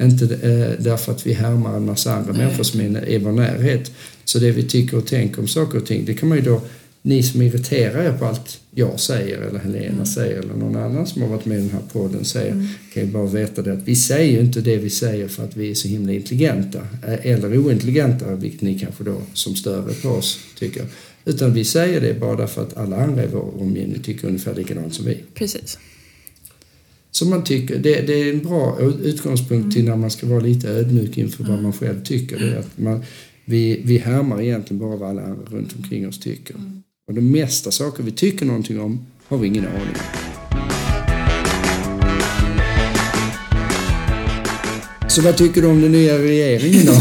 [0.00, 2.42] Inte eh, därför att vi härmar en massa andra Nej.
[2.42, 3.92] människor som är i vår närhet.
[4.24, 6.60] Så det vi tycker och tänker om saker och ting, det kan man ju då
[7.06, 10.06] ni som irriterar er på allt jag säger eller Helena mm.
[10.06, 12.66] säger eller någon annan som har varit med i den här podden säger mm.
[12.94, 15.70] kan ju bara veta det att vi säger inte det vi säger för att vi
[15.70, 20.38] är så himla intelligenta eh, eller ointelligenta, vilket ni kanske då som större på oss
[20.58, 20.84] tycker.
[21.24, 24.94] Utan vi säger det bara därför att alla andra i vår omgivning tycker ungefär likadant
[24.94, 25.18] som vi.
[25.34, 25.78] Precis.
[27.10, 29.70] Så man tycker, det, det är en bra utgångspunkt mm.
[29.70, 31.54] till när man ska vara lite ödmjuk inför mm.
[31.54, 32.38] vad man själv tycker.
[32.38, 33.04] Det är att man,
[33.44, 36.54] vi, vi härmar egentligen bara vad alla andra runt omkring oss tycker.
[36.54, 36.82] Mm.
[37.08, 39.96] Och de mesta saker vi tycker någonting om har vi ingen aning om.
[45.10, 46.92] Så vad tycker du om den nya regeringen då?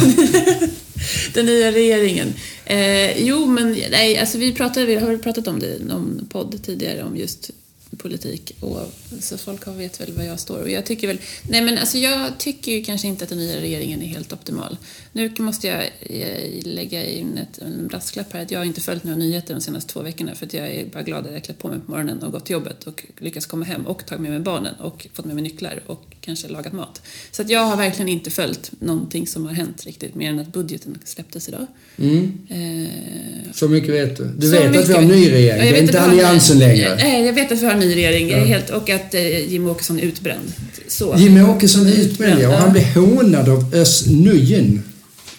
[1.33, 2.33] den nya regeringen?
[2.65, 6.63] Eh, jo, men nej, alltså vi pratade, vi har pratat om det i någon podd
[6.63, 7.51] tidigare om just
[7.97, 8.55] politik.
[8.59, 10.61] Och, så folk vet väl var jag står.
[10.61, 11.19] Och jag tycker väl,
[11.49, 14.77] nej men alltså jag tycker ju kanske inte att den nya regeringen är helt optimal.
[15.11, 19.03] Nu måste jag eh, lägga in ett, en brasklapp här att jag har inte följt
[19.03, 21.59] några nyheter de senaste två veckorna för att jag är bara glad att jag klätt
[21.59, 24.31] på mig på morgonen och gått till jobbet och lyckats komma hem och tagit med
[24.31, 27.01] mig barnen och fått med mig nycklar och kanske lagat mat.
[27.31, 30.53] Så att jag har verkligen inte följt någonting som har hänt riktigt mer än att
[30.53, 31.67] budgeten släpptes idag.
[31.97, 32.37] Mm.
[32.49, 34.23] Eh, så mycket vet du.
[34.37, 36.95] Du vet att vi har en ny regering, det är inte Alliansen längre.
[36.95, 38.37] Nej, jag vet att vi har en ny regering ja.
[38.37, 40.53] helt, och att eh, Jimmie Åkesson är utbränd.
[40.87, 41.15] Så.
[41.17, 42.49] Jimmie Åkesson är utbränd, ja.
[42.49, 44.83] Och han blev hånad av Özz Nujen.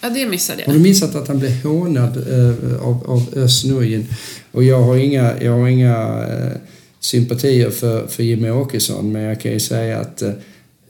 [0.01, 0.67] Ja, det missade jag.
[0.67, 4.05] Har du missat att han blev hånad eh, av, av Özz Nujen?
[4.51, 6.57] Och jag har inga, jag har inga eh,
[6.99, 10.31] sympatier för, för Jimmie Åkesson, men jag kan ju säga att eh,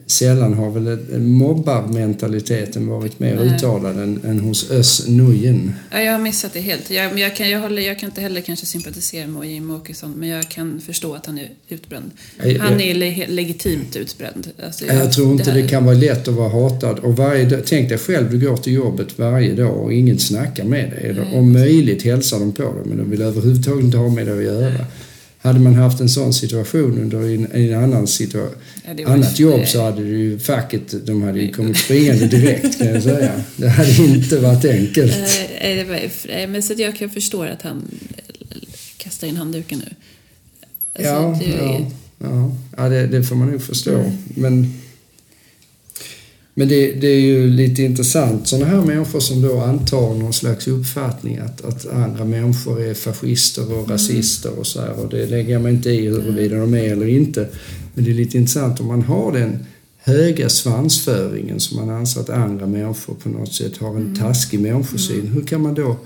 [0.08, 3.48] sällan har väl mobbarmentaliteten varit mer Nej.
[3.48, 5.74] uttalad än, än hos Özz Nujen.
[5.92, 6.90] Ja, jag har missat det helt.
[6.90, 10.30] Jag, jag, kan, jag, håller, jag kan inte heller kanske sympatisera med Jimmie Åkesson, men
[10.30, 12.12] jag kan förstå att han är utbränd.
[12.60, 14.50] Han är le, legitimt utbränd.
[14.66, 17.00] Alltså, jag, jag, tror inte det, det, kan vara lätt att vara hatad.
[17.00, 20.90] Och varje tänk dig själv, du går till jobbet varje dag och ingen snackar med
[20.90, 21.14] dig.
[21.14, 21.38] Nej.
[21.40, 24.44] Om möjligt hälsar de på dig, men de vill överhuvudtaget inte ha med dig att
[24.44, 24.70] göra.
[24.70, 24.86] Nej.
[25.48, 28.56] Hade man haft en sån situation under en, en annan situation,
[28.98, 33.04] ja, annat jobb så hade ju facket, de hade ju kommit springande direkt kan jag
[33.04, 33.32] säga.
[33.56, 35.14] Det hade inte varit enkelt.
[35.60, 37.84] Äh, men så jag kan förstå att han
[38.98, 39.96] kastar in handduken nu.
[40.94, 43.96] Alltså, ja, det, ja, ja, ja det, det, får man nog förstå.
[43.96, 44.12] Mm.
[44.36, 44.74] Men
[46.60, 50.68] men det, det, är ju lite intressant, sådana här människor som då antar någon slags
[50.68, 53.90] uppfattning att, att andra människor är fascister och mm.
[53.90, 55.00] rasister och så här.
[55.00, 57.50] Och det lägger jag mig inte i huruvida de är eller inte.
[57.94, 59.66] Men det är lite intressant om man har den
[59.98, 64.16] höga svansföringen som man anser att andra människor på något sätt har en mm.
[64.16, 65.20] taskig människosyn.
[65.20, 65.34] Mm.
[65.34, 65.98] Hur kan man då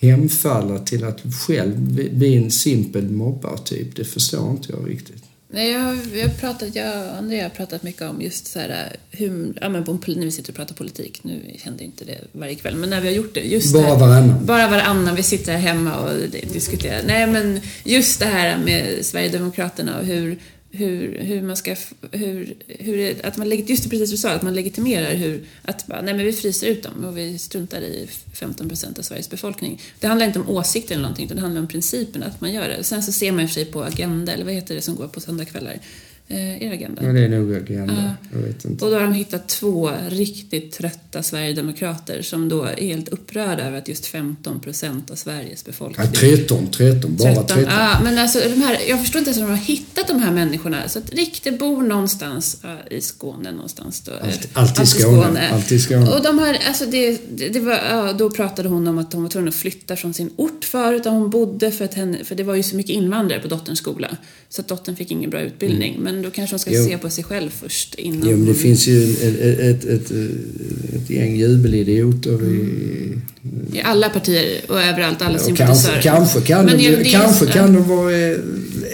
[0.00, 1.78] hemfalla till att själv
[2.12, 3.96] bli en simpel mobbartyp?
[3.96, 5.24] Det förstår inte jag riktigt.
[5.54, 8.96] Nej, jag, jag har pratat, jag och Andrea har pratat mycket om just så här,
[9.10, 11.20] hur, ja, men när vi sitter och pratar politik.
[11.24, 13.40] Nu händer inte det varje kväll, men när vi har gjort det.
[13.40, 14.46] Just bara varannan?
[14.46, 15.14] Bara varannan.
[15.14, 16.10] Vi sitter här hemma och
[16.52, 17.02] diskuterar.
[17.06, 20.38] Nej, men just det här med Sverigedemokraterna och hur
[20.74, 21.76] hur, hur man ska,
[22.10, 26.02] hur, hur, att man, just precis som du sa, att man legitimerar hur, att bara,
[26.02, 29.80] nej men vi fryser ut dem och vi struntar i 15 procent av Sveriges befolkning.
[30.00, 32.68] Det handlar inte om åsikter eller någonting, utan det handlar om principen att man gör
[32.68, 32.84] det.
[32.84, 34.96] Sen så ser man i och för sig på Agenda, eller vad heter det som
[34.96, 35.78] går på söndagskvällar,
[36.32, 37.02] eh, er agenda?
[37.04, 37.92] Ja, det är nog agenda.
[37.92, 38.84] Uh, jag vet inte.
[38.84, 43.78] Och då har de hittat två riktigt trötta sverigedemokrater som då är helt upprörda över
[43.78, 46.06] att just 15 procent av Sveriges befolkning...
[46.12, 47.46] Ja, 13, 13, bara 13.
[47.46, 47.64] 13.
[47.64, 50.32] Ja, men alltså de här, jag förstår inte ens hur de har hittat de här
[50.32, 50.88] människorna.
[50.88, 54.12] Så att Riktigt bor någonstans ja, i Skåne någonstans då.
[54.22, 55.22] Allt, alltid Skåne.
[55.22, 55.48] Skåne.
[55.52, 56.10] Alltid Skåne.
[56.10, 59.22] Och de här, alltså det, det, det var, ja, då pratade hon om att hon
[59.22, 62.34] var tvungen att flytta från sin ort förut där hon bodde för att henne, för
[62.34, 64.16] det var ju så mycket invandrare på dotterns skola.
[64.48, 65.94] Så att dottern fick ingen bra utbildning.
[65.94, 66.04] Mm.
[66.04, 66.84] Men då kanske hon ska jo.
[66.84, 68.54] se på sig själv först innan Jo, men det hon...
[68.54, 70.10] finns ju ett, ett, ett,
[70.96, 73.20] ett gäng jubelidioter mm.
[73.72, 73.78] i...
[73.78, 76.02] I alla partier och överallt, alla sympatisörer.
[76.02, 78.38] Kanske, kanske kan, men, de, kanske kan de vara eh,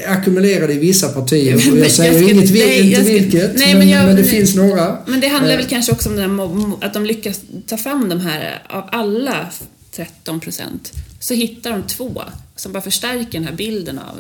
[0.07, 1.55] ackumulerade i vissa partier.
[1.55, 4.25] Och jag säger jag ska, inget, nej, inte ska, vilket, nej, men, jag, men, det
[4.25, 4.99] finns några.
[5.07, 5.69] Men det handlar väl eh.
[5.69, 9.47] kanske också om den här, att de lyckas ta fram de här, av alla
[9.91, 12.23] 13 procent, så hittar de två
[12.57, 14.17] som bara förstärker den här bilden av...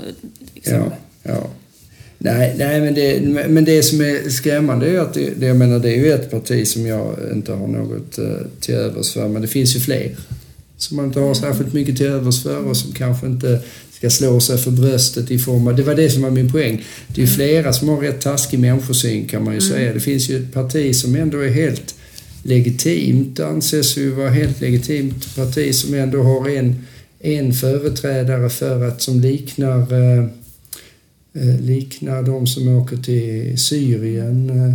[0.54, 1.50] Liksom, ja, ja.
[2.18, 5.78] Nej, nej men, det, men det som är skrämmande är att det, det, jag menar,
[5.78, 8.26] det är ju ett parti som jag inte har något uh,
[8.61, 10.16] till övers för, men det finns ju fler
[10.76, 13.61] som man inte har särskilt mycket till övers för och som kanske inte
[13.92, 15.76] ska slå sig för bröstet i form av...
[15.76, 16.84] Det var det som var min poäng.
[17.08, 19.70] Det är ju flera som har rätt taskig människosyn kan man ju mm.
[19.70, 19.92] säga.
[19.92, 21.94] Det finns ju ett parti som ändå är helt
[22.48, 26.87] legitimt, anses ju vara helt legitimt parti som ändå har en,
[27.20, 30.28] en företrädare för att som liknar uh,
[31.40, 34.74] Eh, liknar de som åker till Syrien eh,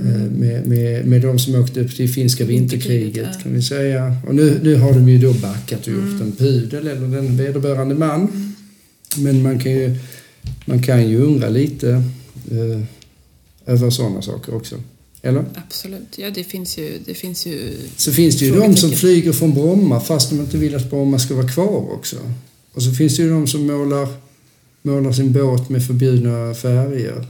[0.00, 0.32] mm.
[0.32, 3.40] med, med, med de som åkte upp till finska vinterkriget ja.
[3.42, 4.16] kan vi säga.
[4.26, 6.22] Och nu, nu har de ju då backat och gjort mm.
[6.22, 8.20] en pudel eller den vederbörande man.
[8.20, 8.54] Mm.
[9.16, 9.96] Men man kan ju,
[10.64, 11.90] man kan ju undra lite
[12.50, 12.80] eh,
[13.66, 14.76] över sådana saker också.
[15.22, 15.44] Eller?
[15.54, 16.18] Absolut.
[16.18, 16.98] Ja, det finns ju...
[17.06, 20.56] Det finns ju Så finns det ju de som flyger från Bromma fast de inte
[20.56, 22.16] vill att Bromma ska vara kvar också.
[22.72, 24.08] Och så finns det ju de som målar,
[24.82, 27.26] målar sin båt med förbjudna färger.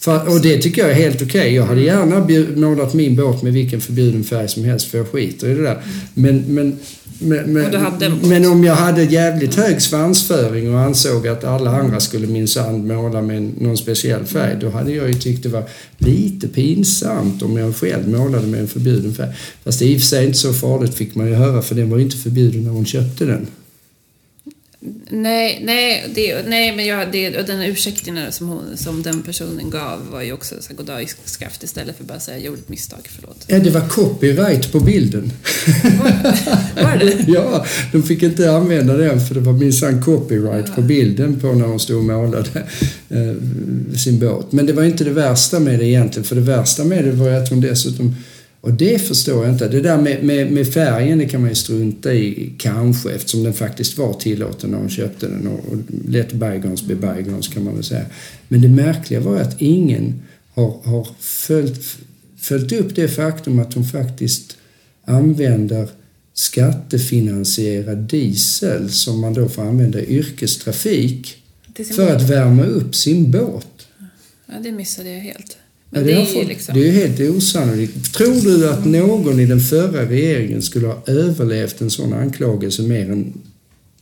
[0.00, 1.54] För, och det tycker jag är helt okej.
[1.54, 2.26] Jag hade gärna
[2.60, 5.82] målat min båt med vilken förbjuden färg som helst för jag skiter i det där.
[6.14, 6.78] Men, men,
[7.18, 12.26] men, men, men om jag hade jävligt hög svansföring och ansåg att alla andra skulle
[12.26, 14.56] minsann måla med någon speciell färg.
[14.60, 15.64] Då hade jag ju tyckt det var
[15.98, 19.32] lite pinsamt om jag själv målade med en förbjuden färg.
[19.64, 21.74] Fast det är i och för sig inte så farligt fick man ju höra för
[21.74, 23.46] den var ju inte förbjuden när hon köpte den.
[25.10, 29.70] Nej, nej, det, nej men jag, det, och den ursäkten som, hon, som den personen
[29.70, 32.58] gav var ju också så här, goddag yxskaft istället för bara att säga jag gjorde
[32.58, 33.44] ett misstag, förlåt.
[33.46, 35.32] Ja, det var copyright på bilden.
[36.82, 41.40] Var det Ja, de fick inte använda den för det var minsann copyright på bilden
[41.40, 42.66] på när hon stod och målade
[43.08, 44.52] eh, sin båt.
[44.52, 47.30] Men det var inte det värsta med det egentligen, för det värsta med det var
[47.30, 48.14] att hon dessutom
[48.68, 49.68] och det förstår jag inte.
[49.68, 53.54] Det där med, med, med färgen det kan man ju strunta i kanske eftersom den
[53.54, 55.78] faktiskt var tillåten när hon köpte den och, och
[56.08, 58.04] let bygons be bygons kan man väl säga.
[58.48, 60.22] Men det märkliga var att ingen
[60.54, 61.96] har, har följt,
[62.36, 64.56] följt upp det faktum att hon faktiskt
[65.04, 65.88] använder
[66.34, 71.36] skattefinansierad diesel som man då får använda i yrkestrafik
[71.76, 72.16] för båt?
[72.16, 73.86] att värma upp sin båt.
[74.46, 75.56] Ja, det missade jag helt.
[75.90, 76.74] Men det, är ju liksom...
[76.74, 78.14] det är helt osannolikt.
[78.14, 83.10] Tror du att någon i den förra regeringen skulle ha överlevt en sån anklagelse mer
[83.10, 83.32] än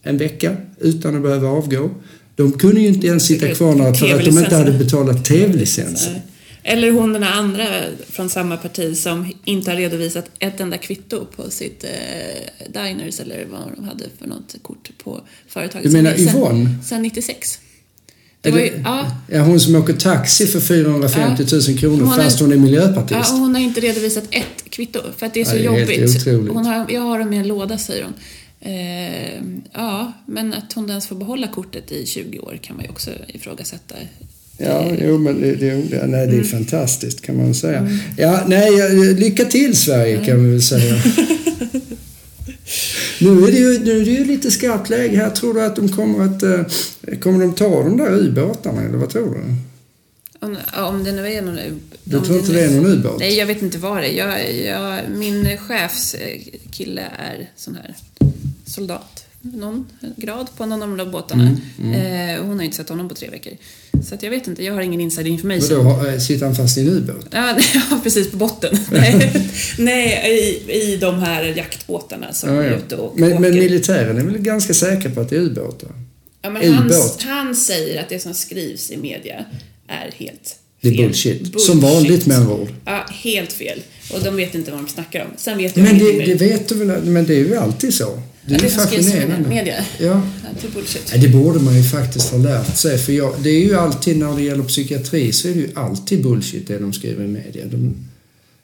[0.03, 1.91] en vecka utan att behöva avgå?
[2.35, 6.23] De kunde ju inte ens sitta kvar några för att de inte hade betalat tv-licenser.
[6.63, 7.65] Eller hon den andra
[8.11, 13.47] från samma parti som inte har redovisat ett enda kvitto på sitt eh, diners eller
[13.51, 15.91] vad de hade för något kort på företaget.
[15.91, 16.71] Du menar sen, Yvonne?
[16.85, 17.61] Sen 96.
[18.51, 22.53] Det- ju, ja, Ja, hon som åker taxi för 450 000 kronor Hon fast hon
[22.53, 23.21] är miljöpartist.
[23.31, 26.01] ja, hon har inte redovisat ett kvitto för att det är så Ja, det är
[26.35, 26.53] jobbigt.
[26.55, 28.13] Hon har, jag har dem i en låda säger hon.
[28.61, 29.41] Eh,
[29.73, 33.11] ja, men att hon ens får behålla kortet i 20 år kan man ju också
[33.29, 33.95] ifrågasätta.
[34.59, 36.45] Ja, jo, men det, det, nej, det är Mm.
[36.45, 37.89] fantastiskt kan man säga.
[38.17, 38.71] Ja, nej,
[39.15, 40.95] lycka till Sverige kan vi väl säga.
[43.21, 45.31] nu, är det ju, nu är det ju lite skarpt läge här.
[45.31, 46.43] Tror du att de kommer att...
[46.43, 46.61] eh,
[47.21, 49.41] Kommer de ta de där ubåtarna eller vad tror du?
[50.47, 51.59] Om, om det nu är någon...
[52.05, 53.19] Du om tror inte det är någon ubåt?
[53.19, 54.29] Nej, jag vet inte vad det är.
[54.29, 57.95] Jag, jag, min chefskille är sån här
[58.67, 59.26] soldat.
[59.55, 61.57] Någon grad på någon av de där båtarna.
[61.79, 61.93] Mm,
[62.37, 63.53] Eh, hon har inte sett honom på tre veckor.
[64.09, 65.69] Så att jag vet inte, jag har ingen inside information.
[65.77, 67.27] Vadå, har- eh, sitter han fast i en ubåt?
[67.31, 67.59] Ja,
[68.03, 68.79] precis på botten.
[69.79, 70.23] Nej,
[70.69, 72.77] i, i de här jaktbåtarna som Ja, är ja.
[72.77, 73.41] ute och Men, åker.
[73.41, 75.91] men militären är väl ganska säker på att det är ubåtar?
[76.43, 77.23] ja, men han, ubåt.
[77.23, 79.45] han säger att det som skrivs i media
[79.89, 81.03] är helt Det är fel.
[81.05, 81.61] bullshit.
[81.61, 82.69] Som vanligt med andra ord.
[82.85, 83.83] Ja, helt fel.
[84.15, 85.31] Och de vet inte vad de snackar om.
[85.37, 87.05] Sen vet jag Men det, det vet du väl?
[87.05, 88.23] Men det är ju alltid så.
[88.49, 89.49] Det är det i fascinerande.
[89.49, 89.75] media.
[90.01, 90.07] Ja.
[90.07, 90.23] Ja,
[91.11, 92.99] det är det borde man ju faktiskt ha lärt sig.
[92.99, 96.23] För jag, det är ju alltid när det gäller psykiatri så är det ju alltid
[96.23, 97.65] bullshit det de skriver i media.
[97.71, 97.95] De,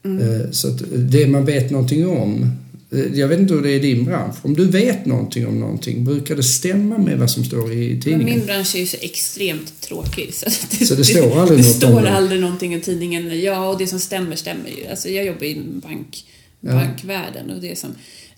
[0.04, 0.40] Mm.
[0.40, 2.50] eh, Så att det man vet någonting om.
[2.92, 4.34] eh, Jag vet inte hur det är i din bransch.
[4.42, 8.00] Om du vet någonting om någonting, brukar det stämma med vad som står i Men
[8.02, 8.38] tidningen?
[8.38, 10.34] min bransch är ju så extremt tråkig.
[10.34, 10.46] Så
[10.78, 12.10] det, Så det står aldrig det något om står det?
[12.12, 13.40] aldrig någonting i tidningen.
[13.40, 14.86] Ja, och det som stämmer, stämmer ju.
[14.86, 16.24] Alltså, jag jobbar i bank,
[16.60, 16.72] Ja.
[16.72, 17.90] bankvärlden och det som...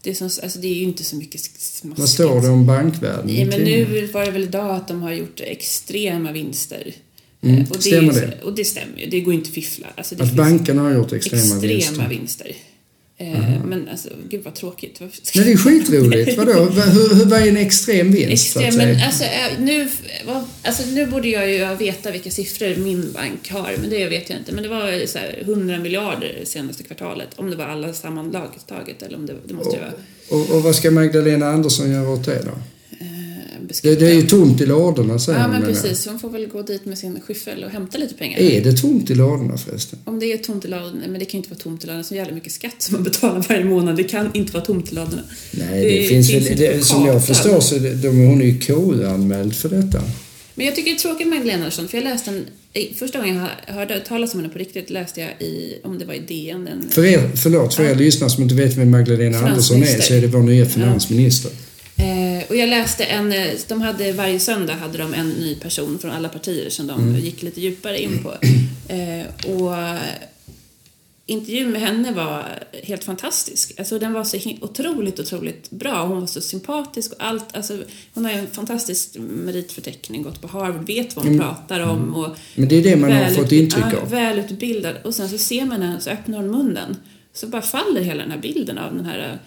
[0.04, 1.98] Det, som, alltså, det är ju inte så mycket smaskigt.
[1.98, 3.26] Vad står det om bankvärlden?
[3.26, 6.94] Nej, men nu var det väl idag att de har gjort extrema vinster.
[7.42, 8.40] Mm, Eh, och det stämmer ju det?
[8.42, 9.10] Och det stämmer ju.
[9.10, 9.86] Det går inte att fiffla.
[9.94, 12.08] Alltså, Att finns bankerna har gjort extrema, extrema vinster?
[12.08, 12.52] vinster.
[13.32, 15.00] Eh, Men alltså, gud vad tråkigt.
[15.00, 15.10] Nej,
[15.44, 16.36] det är skitroligt.
[16.38, 16.52] Vadå?
[16.64, 18.56] Va- Hur, hur, vad är en extrem vinst?
[18.56, 19.88] Extrem, men alltså, eh, nu,
[20.62, 24.38] alltså nu borde jag ju veta vilka siffror min bank har, men det vet jag
[24.38, 24.52] inte.
[24.52, 29.16] Men det var så här 100 miljarder senaste kvartalet, om det var alla sammantaget eller
[29.16, 29.92] om det, det måste ju vara
[30.28, 32.58] Och, och vad ska Magdalena Andersson göra åt det då?
[33.82, 36.06] Eh, Det, det är ju tomt i ladorna säger Ja, men precis.
[36.06, 38.38] Hon får väl gå dit med sin skyffel och hämta lite pengar.
[38.38, 39.98] Är det tomt i ladorna förresten?
[40.04, 42.04] Om det är tomt i ladorna, men det kan ju inte vara tomt i ladorna.
[42.04, 43.96] Så jävla mycket skatt som man betalar varje månad.
[43.96, 45.22] Det kan inte vara tomt i ladorna.
[45.50, 46.36] Nej, det, finns väl...
[46.36, 50.02] inte Det, som jag förstår så är det, de, hon är ju KU-anmäld för detta.
[50.54, 52.46] Men jag tycker det är tråkigt med Magdalena Andersson, för jag läste en...
[52.94, 56.14] Första gången jag hörde talas om henne på riktigt läste jag i, om det var
[56.14, 59.82] i DN, en För er, förlåt, för er lyssnare som inte vet vem Magdalena Andersson
[59.82, 61.50] är så är det vår nya finansminister.
[61.96, 65.98] Eh, och jag läste en, eh, de hade varje söndag hade de en ny person
[65.98, 67.20] från alla partier som de Mm.
[67.20, 68.34] gick lite djupare in på.
[68.88, 69.72] Eh, och
[71.26, 72.44] intervjun med henne var
[72.82, 73.72] helt fantastisk.
[73.78, 76.06] Alltså den var så otroligt, otroligt bra.
[76.06, 77.56] Hon var så sympatisk och allt.
[77.56, 77.78] Alltså,
[78.14, 82.14] hon har en fantastisk meritförteckning, gått på Harvard, vet vad hon pratar om.
[82.14, 84.10] Och Men det är det man har fått intryck av.
[84.10, 84.96] Välutbildad.
[85.04, 86.96] Och sen så ser man henne, så öppnar hon munnen.
[87.32, 89.38] Så bara faller hela den här bilden av den här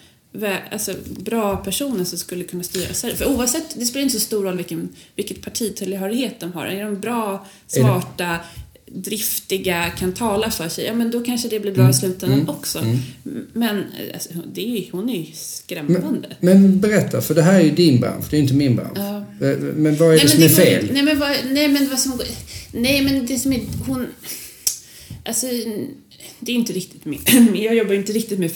[0.72, 3.16] alltså, bra personen som skulle kunna styra Sverige.
[3.16, 6.66] För oavsett, det spelar inte så stor roll vilken, vilket partitillhörighet de har.
[6.66, 8.38] Är de bra, det- smarta,
[8.92, 12.80] driftiga, kan tala för sig, ja men då kanske det blir bra i slutändan också.
[13.54, 16.36] Men alltså, det är, hon är ju skrämmande.
[16.40, 18.98] Men berätta, för det här är ju din bransch, det är inte min bransch.
[18.98, 19.18] Ja.
[19.48, 20.90] Eh, Men vad är det som men är går- fel?
[20.94, 22.20] Nej men, vad, nej men vad som
[22.72, 23.62] Nej men det som är...
[23.88, 24.08] Hon...
[25.26, 25.48] Alltså,
[26.40, 27.20] det är inte riktigt min...
[27.64, 28.52] Jag jobbar inte riktigt med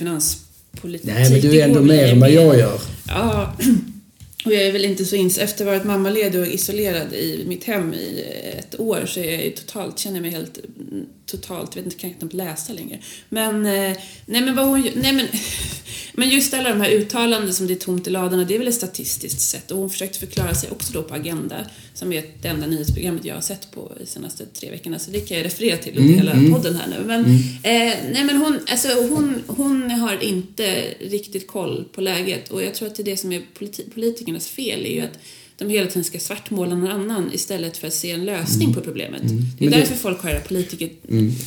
[0.72, 1.04] finanspolitik.
[1.04, 2.82] Nej, men du är ändå mer än vad jag gör.
[3.08, 3.56] Ja,
[4.46, 5.38] och jag är väl inte så ins...
[5.38, 8.26] Efter att ha varit mammaledig och isolerad i mitt hem i
[8.60, 10.60] ett år så är jag ju totalt, känner jag mig helt
[11.26, 13.00] totalt, vet inte, kan knappt läsa längre.
[13.30, 15.28] Men, eh, nej men vad hon nej men,
[16.14, 18.68] men just alla de här uttalanden som det är tomt i ladorna, det är väl
[18.68, 19.72] ett statistiskt sätt.
[19.72, 21.56] Och hon försökte förklara sig också då på Agenda,
[21.94, 25.20] som är det enda nyhetsprogrammet jag har sett på de senaste tre veckorna, så det
[25.20, 27.04] kan jag referera till under hela podden här nu.
[27.06, 27.26] Men,
[27.64, 32.52] eh, nej men hon, alltså hon, hon har inte riktigt koll på läget.
[32.52, 35.20] Och jag tror att det är det som är politi- politikernas fel, är ju att
[35.68, 39.22] de hela tiden ska svartmåla någon annan istället för att se en lösning på problemet.
[39.24, 39.80] Det är Men det- Mm.
[39.80, 40.90] därför folk har politiker...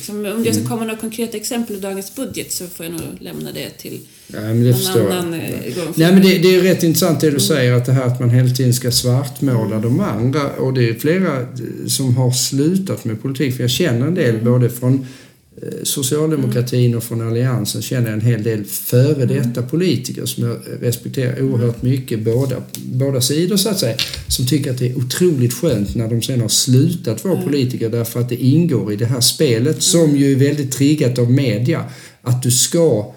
[0.05, 2.93] Som, om jag ska komma med några konkreta exempel ur dagens budget så får jag
[2.93, 5.43] nog lämna det till Ja, men det någon förstår annan jag.
[5.43, 5.93] eh, gång.
[5.95, 8.29] Nej men det, det är rätt intressant det du säger att det här att man
[8.29, 10.51] hela tiden ska svartmåla de andra.
[10.51, 11.47] Och det är flera
[11.87, 13.55] som har slutat med politik.
[13.55, 15.07] För jag känner en del både från
[15.83, 21.41] socialdemokratin och från alliansen känner jag en hel del före detta politiker som jag respekterar
[21.41, 22.19] oerhört mycket.
[22.19, 23.95] Båda, båda sidor så att säga
[24.27, 28.19] som tycker att det är otroligt skönt när de sen har slutat vara politiker därför
[28.19, 31.85] att det ingår i det här spelet som ju är väldigt triggat av media
[32.21, 33.14] att du ska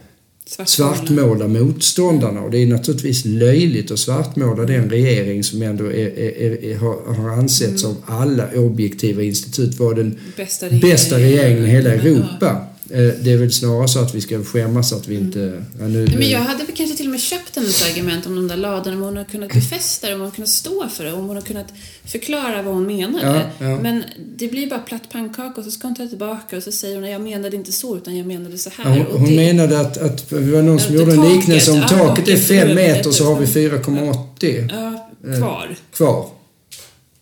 [0.66, 6.64] svartmåla motståndarna och det är naturligtvis löjligt att svartmåla den regering som ändå är, är,
[6.64, 10.90] är, har, har ansetts av alla objektiva institut vara den Bästa regeringen.
[10.90, 11.90] bästa regeringen i hela.
[11.90, 12.67] Europa.
[12.90, 15.64] Eh, Det är väl snarare så att vi ska skämmas att vi inte...
[15.80, 18.34] Ja, nu, Nej, men jag hade väl kanske till och med köpt hennes argument om
[18.34, 21.04] de där ladorna, om hon har kunnat befästa det, om hon har kunnat stå för
[21.04, 21.72] det, om hon har kunnat
[22.04, 23.26] förklara vad hon menade.
[23.58, 23.80] Ja, ja.
[23.80, 24.04] Men
[24.36, 27.04] det blir bara platt pannkaka och så ska hon ta tillbaka och så säger hon
[27.04, 28.90] att jag menade inte så utan jag menade så här.
[28.90, 32.28] Hon, hon det, menade att, att det var någon som gjorde en liknelse om taket
[32.28, 35.76] är och- fem meter så har vi 4,80 Ja, kvar.
[35.92, 36.26] kvar.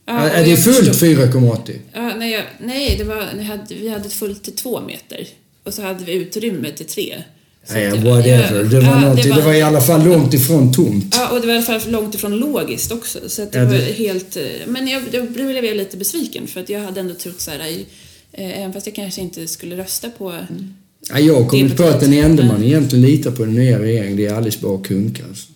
[0.09, 1.79] Ja, är det fullt förstod- 4,80?
[1.92, 5.26] Ja, nej, jag, nej det var, hade, vi hade fullt till två meter.
[5.66, 7.22] Och så hade vi utrymme till tre.
[7.72, 8.64] Nej, att- whatever.
[8.64, 11.14] Det var, ja, någonting, det var i alla fall långt ifrån tomt.
[11.18, 13.18] Ja, och det var i alla fall långt ifrån logiskt också.
[13.29, 14.37] Så det Ja, det- var helt...
[14.37, 17.50] eh, Men jag, jag blev jag lite besviken för att jag hade ändå trott så
[17.50, 17.59] här,
[18.33, 20.35] eh, även fast jag kanske inte skulle rösta på...
[21.11, 23.79] Ja, jag har kommit Det på att den enda man egentligen litar på den nya
[23.79, 25.22] regeringen, det är Alice Bah Kuhnke.
[25.29, 25.46] Alltså.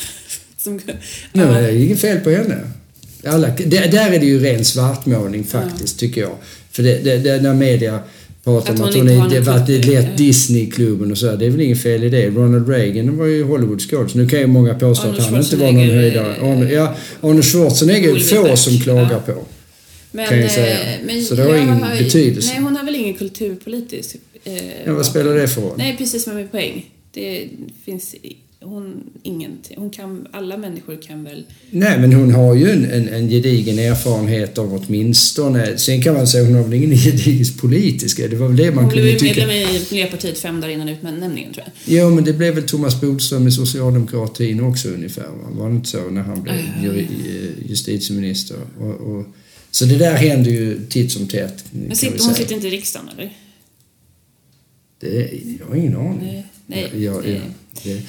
[0.58, 0.96] Som, Nej,
[1.32, 2.70] men det är inget fel på henne.
[3.26, 6.36] Alla, det, där är det ju ren svartmålning faktiskt, tycker jag.
[6.72, 8.00] För det, det, det, när media
[8.44, 10.18] pratar om hon att hon inte har det någon varit kultur, lätt.
[10.18, 12.26] Disneyklubben och så, det är väl inget fel i det.
[12.30, 14.14] Ronald Reagan var ju Hollywoodskådis.
[14.14, 16.36] Nu kan ju många påstå Arnold att han inte var någon höjdare.
[16.36, 19.34] eh, Arne, ja, Arne Schwarzenegger är få som klagar på.
[20.12, 20.76] men, kan jag eh, säga.
[21.06, 22.52] men Så det har ingen betydelse.
[22.52, 24.16] Nej, hon har väl ingen kulturpolitisk...
[24.44, 24.52] Eh,
[24.86, 25.74] Ja, vad spelar det för roll?
[25.76, 26.90] Nej, precis med min poäng.
[27.12, 27.48] Det
[27.84, 28.14] finns...
[28.64, 29.76] Hon, ingenting.
[29.78, 30.28] Hon kan...
[30.32, 31.44] Alla människor kan väl...
[31.70, 35.78] Nej, men hon har ju en, en, en gedigen erfarenhet av åtminstone...
[35.78, 38.16] Sen kan man säga att hon har väl ingen gedigen politisk.
[38.16, 39.46] Det var väl det man Hon blev kunde tycka.
[39.46, 41.98] medlem i Miljöpartiet fem dagar innan utnämningen, tror jag.
[41.98, 45.22] Jo, men det blev väl Thomas Bodström i socialdemokratin också ungefär.
[45.22, 45.48] va?
[45.50, 48.56] Var det inte så när han blev ju, eh, justitieminister?
[48.80, 49.26] Och, och,
[49.70, 51.64] så det där händer ju titt som tätt.
[51.70, 53.36] Men sitter, hon sitter inte i riksdagen, eller?
[55.00, 56.18] Det, jag har ingen aning.
[56.22, 56.46] Nej.
[56.66, 56.90] Nej.
[56.92, 57.40] Ja, ja, nej.
[57.82, 58.02] det,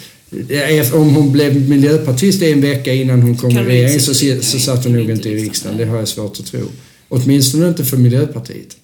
[0.94, 4.84] om hon blev miljöpartist en vecka innan hon kom i regeringen inte så, så satt
[4.84, 5.78] hon nog inte i i riksdagen.
[5.78, 6.68] Det har jag svårt att tro.
[7.10, 8.78] Åtminstone inte för Miljöpartiet.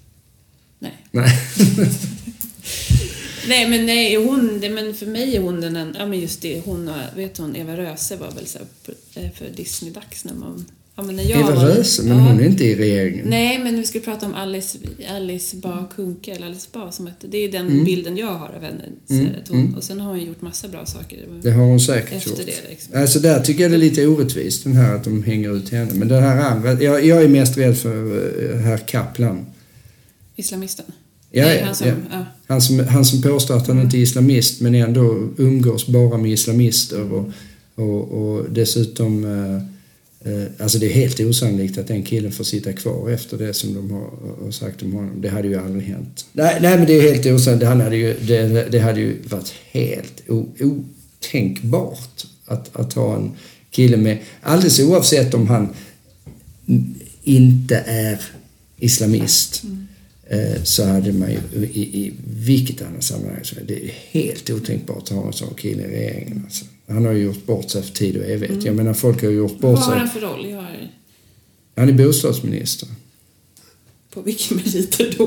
[0.80, 0.98] Nej.
[1.12, 1.40] Nej.
[3.48, 6.62] Nej, men nej, hon, men för mig är hon den enda, ja men just det,
[6.66, 8.60] hon vet hon, Eva Röse var väl så
[9.14, 10.66] för Disney-dags när man,
[10.96, 13.26] ja men när jag Eva var, Röse, men ja, hon är inte i regeringen.
[13.30, 14.78] Nej, men vi skulle prata om Alice,
[15.10, 18.64] Alice Bah Kuhnke, eller Alice Bah som hette, det är den bilden jag har av
[18.64, 18.84] henne.
[19.10, 19.76] Mm, hon, mm.
[19.76, 21.28] Och sen har hon gjort massa bra saker.
[21.42, 22.46] Det var har hon säkert efter gjort.
[22.46, 23.02] det liksom.
[23.02, 25.94] Alltså där tycker jag det är lite orättvist den här att de hänger ut henne.
[25.94, 29.46] Men den här andra, jag, jag är mest rädd för eh, herr Kaplan.
[30.36, 30.86] Islamisten.
[31.32, 31.94] Ja, Nej, han som, ja.
[32.12, 32.26] ja.
[32.48, 36.32] Han som, han som påstår att han inte är islamist men ändå umgås bara med
[36.32, 37.32] islamister och,
[37.76, 39.62] och, och dessutom Eh,
[40.58, 43.92] alltså det är helt osannolikt att den killen får sitta kvar efter det som de
[43.92, 45.22] har, sagt om honom.
[45.22, 46.26] Det hade ju aldrig hänt.
[46.34, 47.68] Nej, nej men det är helt osannolikt.
[47.68, 53.32] Han hade ju, det, det hade ju varit helt otänkbart att, att ha en
[53.70, 55.74] kille med, alldeles oavsett om han
[57.24, 58.22] inte är
[58.78, 59.64] islamist.
[59.64, 59.88] Mm.
[60.64, 65.10] Så hade man ju i, i vilket annat sammanhang så det är helt otänkbart att
[65.10, 66.42] ha en sån kille i regeringen.
[66.46, 66.66] Alltså.
[66.92, 68.52] Han har ju gjort bort sig för tid och evighet.
[68.52, 68.66] Mm.
[68.66, 69.88] Jag menar folk har gjort bort sig.
[69.88, 70.54] Vad har han för roll?
[70.54, 70.92] Har...
[71.76, 72.90] Han är bostadsminister.
[74.14, 75.26] På vilka meriter då?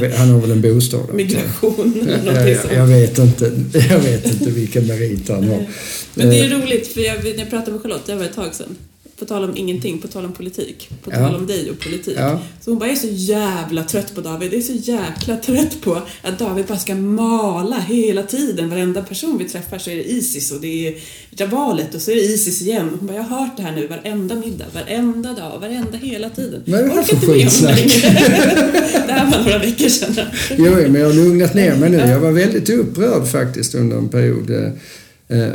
[0.00, 1.14] Vet, han har väl en bostad?
[1.14, 3.52] Migration eller jag, jag, jag, vet inte,
[3.90, 5.66] jag vet inte vilka meriter han har.
[6.14, 6.58] Men det är eh.
[6.58, 8.76] roligt, för jag, när jag pratade med Charlotte, det var ett tag sedan
[9.22, 11.36] på tal om ingenting, på tal om politik, på tal ja.
[11.36, 12.14] om dig och politik.
[12.18, 12.40] Ja.
[12.60, 15.80] Så hon bara, jag är så jävla trött på David, jag är så jäkla trött
[15.80, 18.70] på att David bara ska mala hela tiden.
[18.70, 20.94] Varenda person vi träffar så är det Isis och det är
[21.30, 22.88] Javalet och så är det Isis igen.
[22.98, 26.62] Hon bara, jag har hört det här nu varenda middag, varenda dag, varenda hela tiden.
[26.66, 27.76] Vad är det här för skitsnack?
[29.06, 30.26] det här var några veckor sedan.
[30.50, 31.96] jo, men jag har lugnat ner mig nu.
[31.96, 34.72] Jag var väldigt upprörd faktiskt under en period Eh,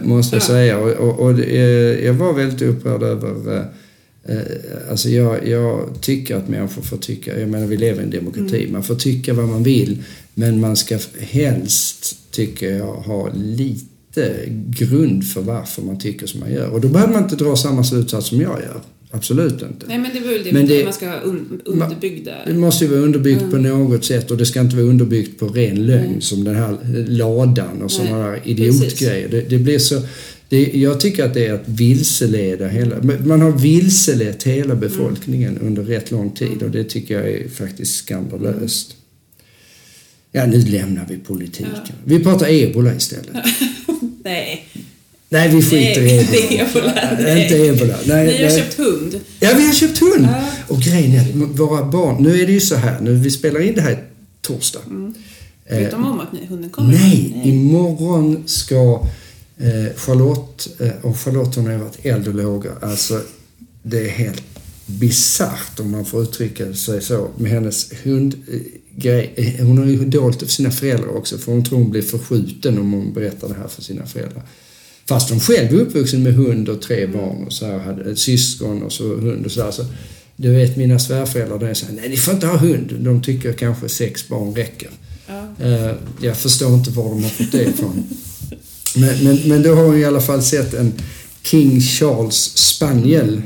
[0.03, 0.77] måste jag säga.
[0.77, 3.65] Och, och, och eh, jag var väldigt upprörd över
[4.23, 4.37] eh,
[4.89, 8.59] Alltså jag, jag, tycker att människor får tycka, jag menar vi lever i en demokrati,
[8.59, 8.71] mm.
[8.73, 10.03] man får tycka vad man vill
[10.33, 16.51] men man ska helst, tycker jag, ha lite grund för varför man tycker som man
[16.51, 16.69] gör.
[16.69, 18.81] Och då behöver man inte dra samma slutsats som jag gör.
[19.11, 19.85] Absolut inte.
[19.87, 22.35] Nej men det är väl det, men det man ska ha un underbyggda...
[22.45, 23.51] Det måste ju vara underbyggt mm.
[23.51, 26.21] på något sätt och det ska inte vara underbyggt på ren lögn mm.
[26.21, 26.77] som den här
[27.07, 29.27] ladan och sådana här idiotgrejer.
[29.29, 30.01] Det, det, blir så...
[30.49, 32.95] Det, jag tycker att det är att vilseleda hela...
[33.25, 35.67] Man har vilselett hela befolkningen mm.
[35.67, 38.95] under rätt lång tid och det tycker jag är faktiskt skandalöst.
[40.31, 41.71] Ja, nu lämnar vi politiken.
[41.85, 41.93] Ja.
[42.03, 43.45] Vi pratar ebola istället.
[44.23, 44.67] Nej.
[45.29, 46.93] Nej, vi skiter i ebola.
[47.19, 47.95] Nej, inte ebola.
[48.05, 48.57] Nej, Ni har nej.
[48.57, 49.19] köpt hund.
[49.39, 50.27] Ja, vi har köpt hund.
[50.31, 50.49] Ja.
[50.67, 53.59] Och grejen är att våra barn, nu är det ju så här, nu vi spelar
[53.59, 54.03] in det här
[54.41, 54.79] torsdag.
[54.87, 55.13] Mm.
[55.69, 56.93] Vet de om att ni, hunden kommer?
[56.93, 57.49] Nej, nej.
[57.49, 59.05] imorgon ska
[59.57, 63.21] eh, Charlotte, eh, och Charlotte hon har varit eld och låga, alltså
[63.83, 64.43] det är helt
[64.85, 69.33] bisarrt om man får uttrycka sig så med hennes hundgrej.
[69.35, 72.01] Eh, hon har ju dolt det för sina föräldrar också för hon tror hon blir
[72.01, 74.43] förskjuten om hon berättar det här för sina föräldrar.
[75.07, 78.19] Fast de själv är uppvuxen med hund och tre barn och så här, hade ett
[78.19, 79.85] syskon och så hund och så här, så
[80.35, 82.93] Du vet mina svärföräldrar, de säger nej ni får inte ha hund.
[82.99, 84.89] De tycker kanske sex barn räcker.
[85.27, 85.65] Ja.
[85.65, 88.03] Uh, jag förstår inte var de har fått det ifrån.
[88.95, 90.93] Men, men, men då har hon i alla fall sett en
[91.43, 93.41] King Charles spaniel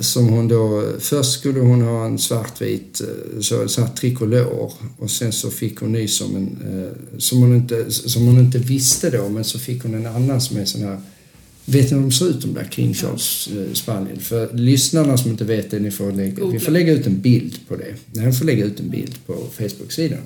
[0.00, 5.10] som hon då, först skulle hon ha en svartvit eh, så, så här trikolor och
[5.10, 9.10] sen så fick hon ny som en, eh, som hon, inte, som hon inte visste
[9.10, 11.00] då, men så fick hon en annan som är sån här
[11.66, 14.18] Vet ni hur de ser ut de där King Charles eh, Spanien?
[14.20, 17.58] För lyssnarna som inte vet det, ni får lägga, vi får lägga ut en bild
[17.68, 17.94] på det.
[18.12, 20.18] Nej, får lägga ut en bild på Facebook-sidan.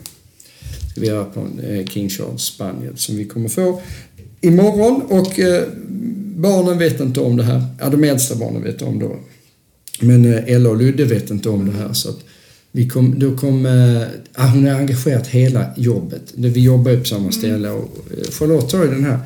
[0.91, 3.83] ska vi göra på en eh, King Charles Spaniel som vi kommer få
[4.41, 5.69] imorgon och eh,
[6.39, 7.63] barnen vet inte om det här.
[7.81, 9.09] Ja, de äldsta barnen vet om det.
[10.01, 11.93] Men eh, Ella och Ludde vet inte om det här.
[11.93, 12.13] Så
[12.73, 14.03] vi kom, då kom, eh,
[14.47, 16.23] hon har engagerat hela jobbet.
[16.35, 17.33] Vi jobbar ju på samma mm.
[17.33, 19.19] ställe och eh, Charlotte har ju den här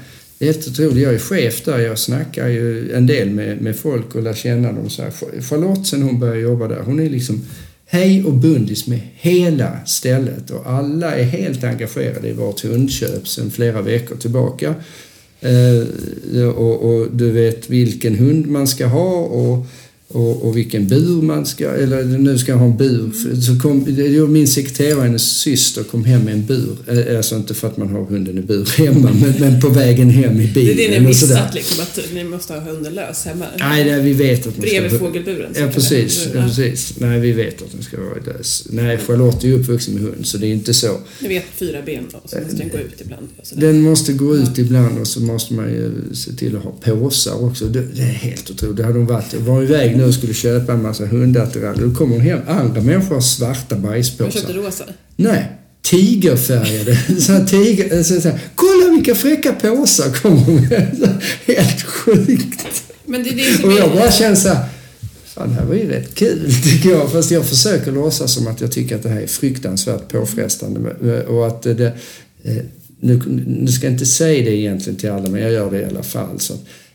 [0.42, 1.02] det är helt otroligt.
[1.02, 1.78] Jag är chef där.
[1.78, 4.90] Jag snackar ju en del med, med folk och lär känna dem.
[4.90, 5.10] Så här.
[5.40, 7.44] Charlotte, sen hon började jobba där, hon är liksom
[7.86, 13.50] hej och bundis med hela stället och alla är helt engagerade i vårt hundköp sedan
[13.50, 14.74] flera veckor tillbaka.
[15.42, 19.66] Eh, och, och, du vet vilken hund man ska ha och
[20.12, 23.10] och, och vilken bur man ska, eller nu ska jag ha en bur.
[23.40, 23.84] Så kom,
[24.32, 26.76] min sekreterare, hennes syster, kom hem med en bur.
[26.88, 30.10] Eh, alltså inte för att man har hunden i bur hemma, men, men på vägen
[30.10, 30.76] hem i bilen.
[30.76, 33.44] Det är det ni missat, liksom, att ni måste ha hunden lös hemma?
[33.58, 34.98] Nej, det, vi vet att man Bredvid ska...
[35.00, 35.52] fågelburen?
[35.58, 36.28] Ja, precis.
[36.34, 36.94] Ja, precis.
[36.98, 38.66] Nej, vi vet att den ska vara lös.
[38.70, 40.98] Nej, Charlotte är ju uppvuxen med hund, så det är inte så.
[41.20, 43.28] Ni vet fyra ben då, så måste den gå ut ibland?
[43.52, 44.62] Den måste gå ut ja.
[44.62, 47.64] ibland och så måste man ju se till att ha påsar också.
[47.64, 48.76] Det, det är helt otroligt.
[48.76, 49.34] Det hade hon varit.
[49.34, 51.86] var iväg nu skulle köpa en massa hundattiraljer.
[51.86, 52.40] Då kommer hon hem.
[52.48, 54.24] Andra människor har svarta bajspåsar.
[54.24, 54.84] Jag köpte rosa?
[55.16, 55.52] Nej.
[55.82, 56.96] Tigerfärgade.
[57.20, 61.18] så tiger, så, så, kolla vilka fräcka påsar kommer hon med.
[61.46, 62.84] Helt sjukt.
[63.04, 64.64] Men det är det som och jag bara känner så här,
[65.34, 67.12] Fan, det här var ju rätt kul tycker jag.
[67.12, 70.90] Fast jag försöker låtsas som att jag tycker att det här är fruktansvärt påfrestande.
[71.24, 71.92] Och att det,
[72.42, 72.56] eh,
[73.00, 75.84] nu, nu ska jag inte säga det egentligen till alla, men jag gör det i
[75.84, 76.40] alla fall.
[76.40, 76.54] Så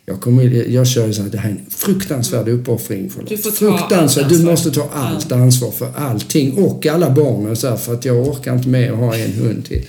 [0.09, 3.09] jag, kommer, jag kör ju så här, det här är en fruktansvärd uppoffring.
[3.09, 7.55] För du får ta fruktansvärd, Du måste ta allt ansvar för allting och alla barnen
[7.55, 9.85] så här, för att jag orkar inte med att ha en hund till.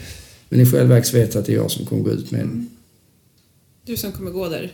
[0.49, 2.41] Men i själva verket vet jag att det är jag som kommer gå ut med
[2.41, 2.69] den.
[3.87, 4.73] Du som kommer gå där?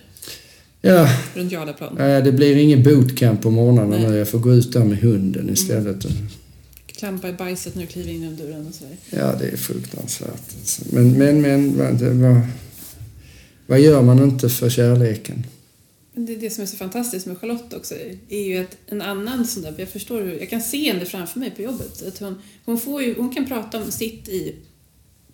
[0.81, 1.95] Ja, runt Jarlaplan.
[1.99, 4.17] nej, det blir ingen bootcamp på morgnarna nu.
[4.17, 6.07] Jag får gå ut där med hunden istället.
[6.87, 8.97] Klampa i bajset när du kliver in genom dörren och sådär.
[9.11, 10.43] Ja, det är fruktansvärt.
[10.91, 11.41] Men, men,
[11.73, 12.41] men det- vad,
[13.67, 15.47] vad gör man inte för kärleken?
[16.13, 17.95] Men det är det som är så fantastiskt med Charlotte också,
[18.29, 21.41] är ju att en annan sån där, jag förstår hur, jag kan se henne framför
[21.41, 22.03] mig på jobbet.
[22.09, 24.55] Att hon, hon, får ju, hon kan prata om sitt i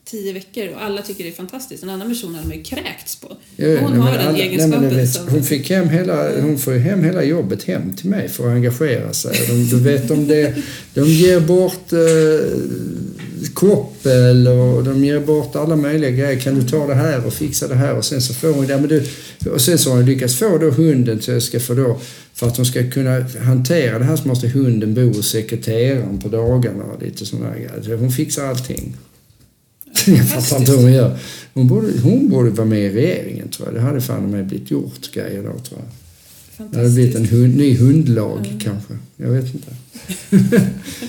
[0.05, 1.83] tio veckor och alla tycker det är fantastiskt.
[1.83, 3.37] En annan person hade man ju kräkts på.
[3.57, 5.28] Jo, hon nej, har den alla- nej, egenskapen du vet, som...
[5.28, 8.55] hon, fick hem hela, hon får ju hem hela jobbet hem till mig för att
[8.55, 9.37] engagera sig.
[9.49, 10.55] De, du vet, de, det,
[10.95, 11.99] de ger bort eh,
[13.55, 16.41] koppel och de ger bort alla möjliga grejer.
[16.41, 17.95] Kan du ta det här och fixa det här?
[17.95, 19.05] Och sen så får hon, ja, men du,
[19.51, 22.01] och sen så har hon lyckats få då hunden så jag ska få då,
[22.34, 26.28] för att hon ska kunna hantera det här så måste hunden bo hos sekreteraren på
[26.28, 27.97] dagarna och lite sådana grejer.
[27.97, 28.97] Hon fixar allting.
[30.07, 31.18] Jag fattar inte hur hon gör.
[31.55, 33.74] Hon borde, hon borde vara med i regeringen tror jag.
[33.74, 35.88] Det hade fan med blivit gjort grejer då tror jag.
[36.71, 38.95] Det hade blivit en hund, ny hundlag kanske.
[39.17, 39.75] Jag vet inte.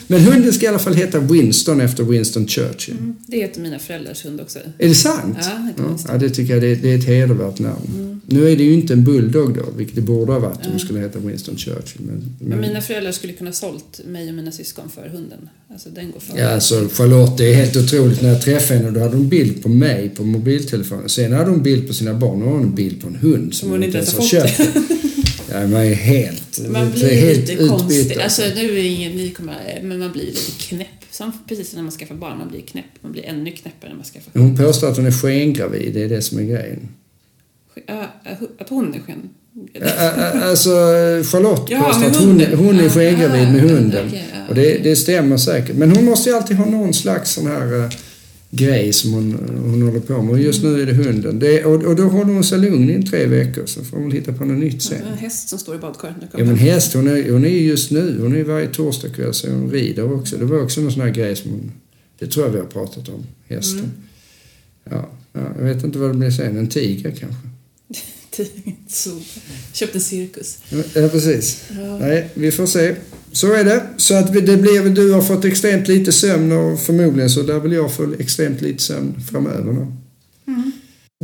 [0.07, 2.97] Men hunden ska i alla fall heta Winston efter Winston Churchill.
[2.99, 4.59] Mm, Det heter mina föräldrars hund också.
[4.77, 5.37] Är det sant?
[5.41, 8.21] Ja, det Ja, det tycker jag det är, det är ett hedervärt namn.
[8.25, 10.79] Nu är det ju inte en bulldog då, vilket det borde ha varit om det
[10.79, 12.01] skulle heta Winston Churchill.
[12.01, 15.49] Men, Men men, mina föräldrar skulle kunna sålt mig och mina syskon för hunden.
[15.69, 16.39] Alltså den går före.
[16.39, 18.21] Ja, alltså Charlotte, det är helt otroligt.
[18.21, 21.09] När jag träffade henne då hade hon bild på mig på mobiltelefonen.
[21.09, 22.41] Sen hade hon bild på sina barn.
[22.41, 24.61] Har hon en bild på en hund som hon inte ens har köpt.
[25.51, 26.59] Ja, man är helt...
[26.69, 28.21] Man blir är helt lite konstig.
[28.21, 28.41] alltså.
[28.55, 30.87] Nu är ingen, ni kommer, men man blir lite knäpp.
[31.11, 32.85] Som precis när man skaffar barn, man blir knäpp.
[33.01, 36.09] Man blir ännu knäppare när man skaffar Hon påstår att hon är skengravid, det är
[36.09, 36.87] det som är grejen.
[38.59, 39.29] Att hon är sken...
[40.43, 40.69] Alltså
[41.31, 42.53] Charlotte Ja, påstår att hon, hunden.
[42.59, 44.11] hon är skengravid med hunden.
[44.49, 45.75] Och det, det stämmer säkert.
[45.75, 47.89] Men hon måste ju alltid ha någon slags sån här eh,
[48.51, 49.33] grej som hon,
[49.63, 50.31] hon håller på med.
[50.31, 51.39] Och just nu är det hunden.
[51.39, 54.33] Det, och, och då håller hon sig lugn i tre veckor så får hon hitta
[54.33, 55.01] på något nytt sen.
[55.01, 56.15] En häst som står i badkaret.
[56.37, 59.51] Ja men häst, hon är, hon är ju just nu, hon är varje torsdagkväll så
[59.51, 60.37] hon rider också.
[60.37, 61.71] Det var också någon sån här grej som hon,
[62.19, 63.79] det tror jag vi har pratat om, hästen.
[63.79, 63.91] Mm.
[64.89, 67.37] Ja, ja, jag vet inte vad det blir sen, en tiger kanske?
[68.87, 69.09] så,
[69.73, 70.57] köpt en cirkus.
[70.69, 71.63] Ja, precis.
[71.69, 71.97] Ja.
[71.97, 72.95] Nej, vi får se.
[73.31, 73.87] Så är det.
[73.97, 77.71] Så att det blir, du har fått extremt lite sömn och förmodligen så där vill
[77.71, 79.73] jag få extremt lite sömn framöver.
[79.73, 79.87] Då.
[80.51, 80.71] Mm.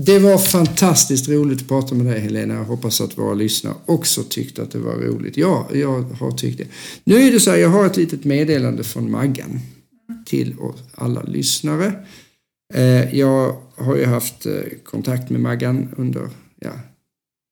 [0.02, 2.54] Det var fantastiskt roligt att prata med dig Helena.
[2.54, 5.38] Jag hoppas att våra lyssnare också tyckte att det var roligt.
[5.38, 6.68] Ja, jag har tyckt det.
[7.04, 9.60] Nu är det så här, jag har ett litet meddelande från Maggan
[10.26, 10.56] till
[10.96, 11.94] alla lyssnare.
[12.74, 14.54] Eh, Jag har ju haft eh,
[14.84, 16.30] kontakt med Maggan under
[16.60, 16.72] ja,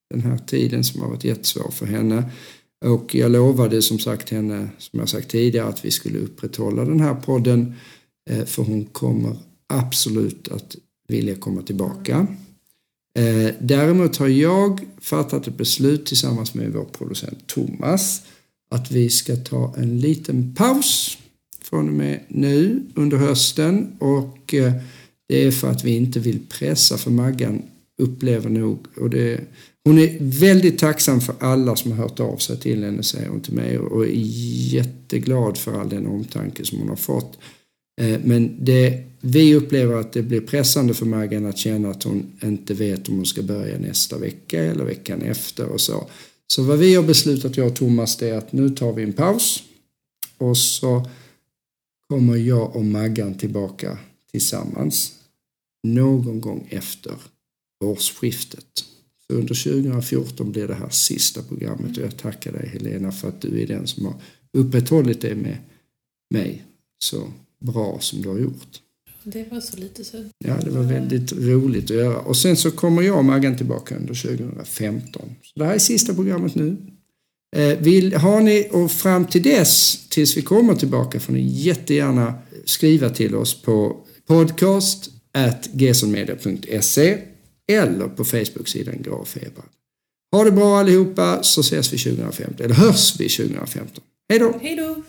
[0.10, 2.30] den här tiden som har varit jättesvår för henne.
[2.86, 7.00] Och jag lovade som sagt henne, som jag sagt tidigare, att vi skulle upprätthålla den
[7.00, 7.74] här podden.
[8.30, 9.38] Eh, för hon kommer
[9.68, 10.76] absolut att
[11.08, 12.28] vilja komma tillbaka.
[13.20, 18.22] Eh, däremot har jag fattat ett beslut tillsammans med vår producent Thomas
[18.70, 21.18] att vi ska ta en liten paus
[21.62, 24.74] från och med nu under hösten och eh,
[25.28, 27.64] det är för att vi inte vill pressa för Maggan
[28.02, 29.42] upplever nog och det,
[29.86, 33.42] hon är väldigt tacksam för alla som har hört av sig till henne säger hon
[33.42, 34.12] till mig och är
[34.74, 37.38] jätteglad för all den omtanke som hon har fått.
[38.02, 42.32] Eh, men det, vi upplever att det blir pressande för Maggan att känna att hon
[42.44, 46.08] inte vet om hon ska börja nästa vecka eller veckan efter och så.
[46.48, 49.14] Så vad vi har beslutat, jag och Thomas, det är att nu tar vi en
[49.14, 49.64] paus
[50.38, 51.10] och så
[52.10, 53.98] kommer jag och Maggan tillbaka
[54.32, 55.14] tillsammans
[55.88, 57.14] någon gång efter
[57.84, 58.86] årsskiftet.
[59.32, 63.42] Så under 2014 blir det här sista programmet och jag tackar dig Helena för att
[63.42, 64.16] du är den som har
[64.58, 65.58] upprätthållit det med
[66.34, 66.64] mig
[67.04, 68.82] så bra som du har gjort.
[69.24, 70.18] Det var så lite så.
[70.38, 72.18] Ja, det var väldigt roligt att göra.
[72.18, 75.36] Och sen så kommer jag och Maggan tillbaka under 2015.
[75.42, 76.78] Så det här är sista programmet nu.
[77.56, 82.34] Eh, vill, har ni, och fram till dess, tills vi kommer tillbaka, får ni jättegärna
[82.66, 85.70] skriva till oss på podcast at
[87.72, 89.64] eller på Facebook-sidan Gravfeber.
[90.32, 94.04] Ha det bra allihopa så ses vi 2015, eller hörs vi 2015.
[94.30, 94.60] Hej då!
[94.62, 95.04] Hej då!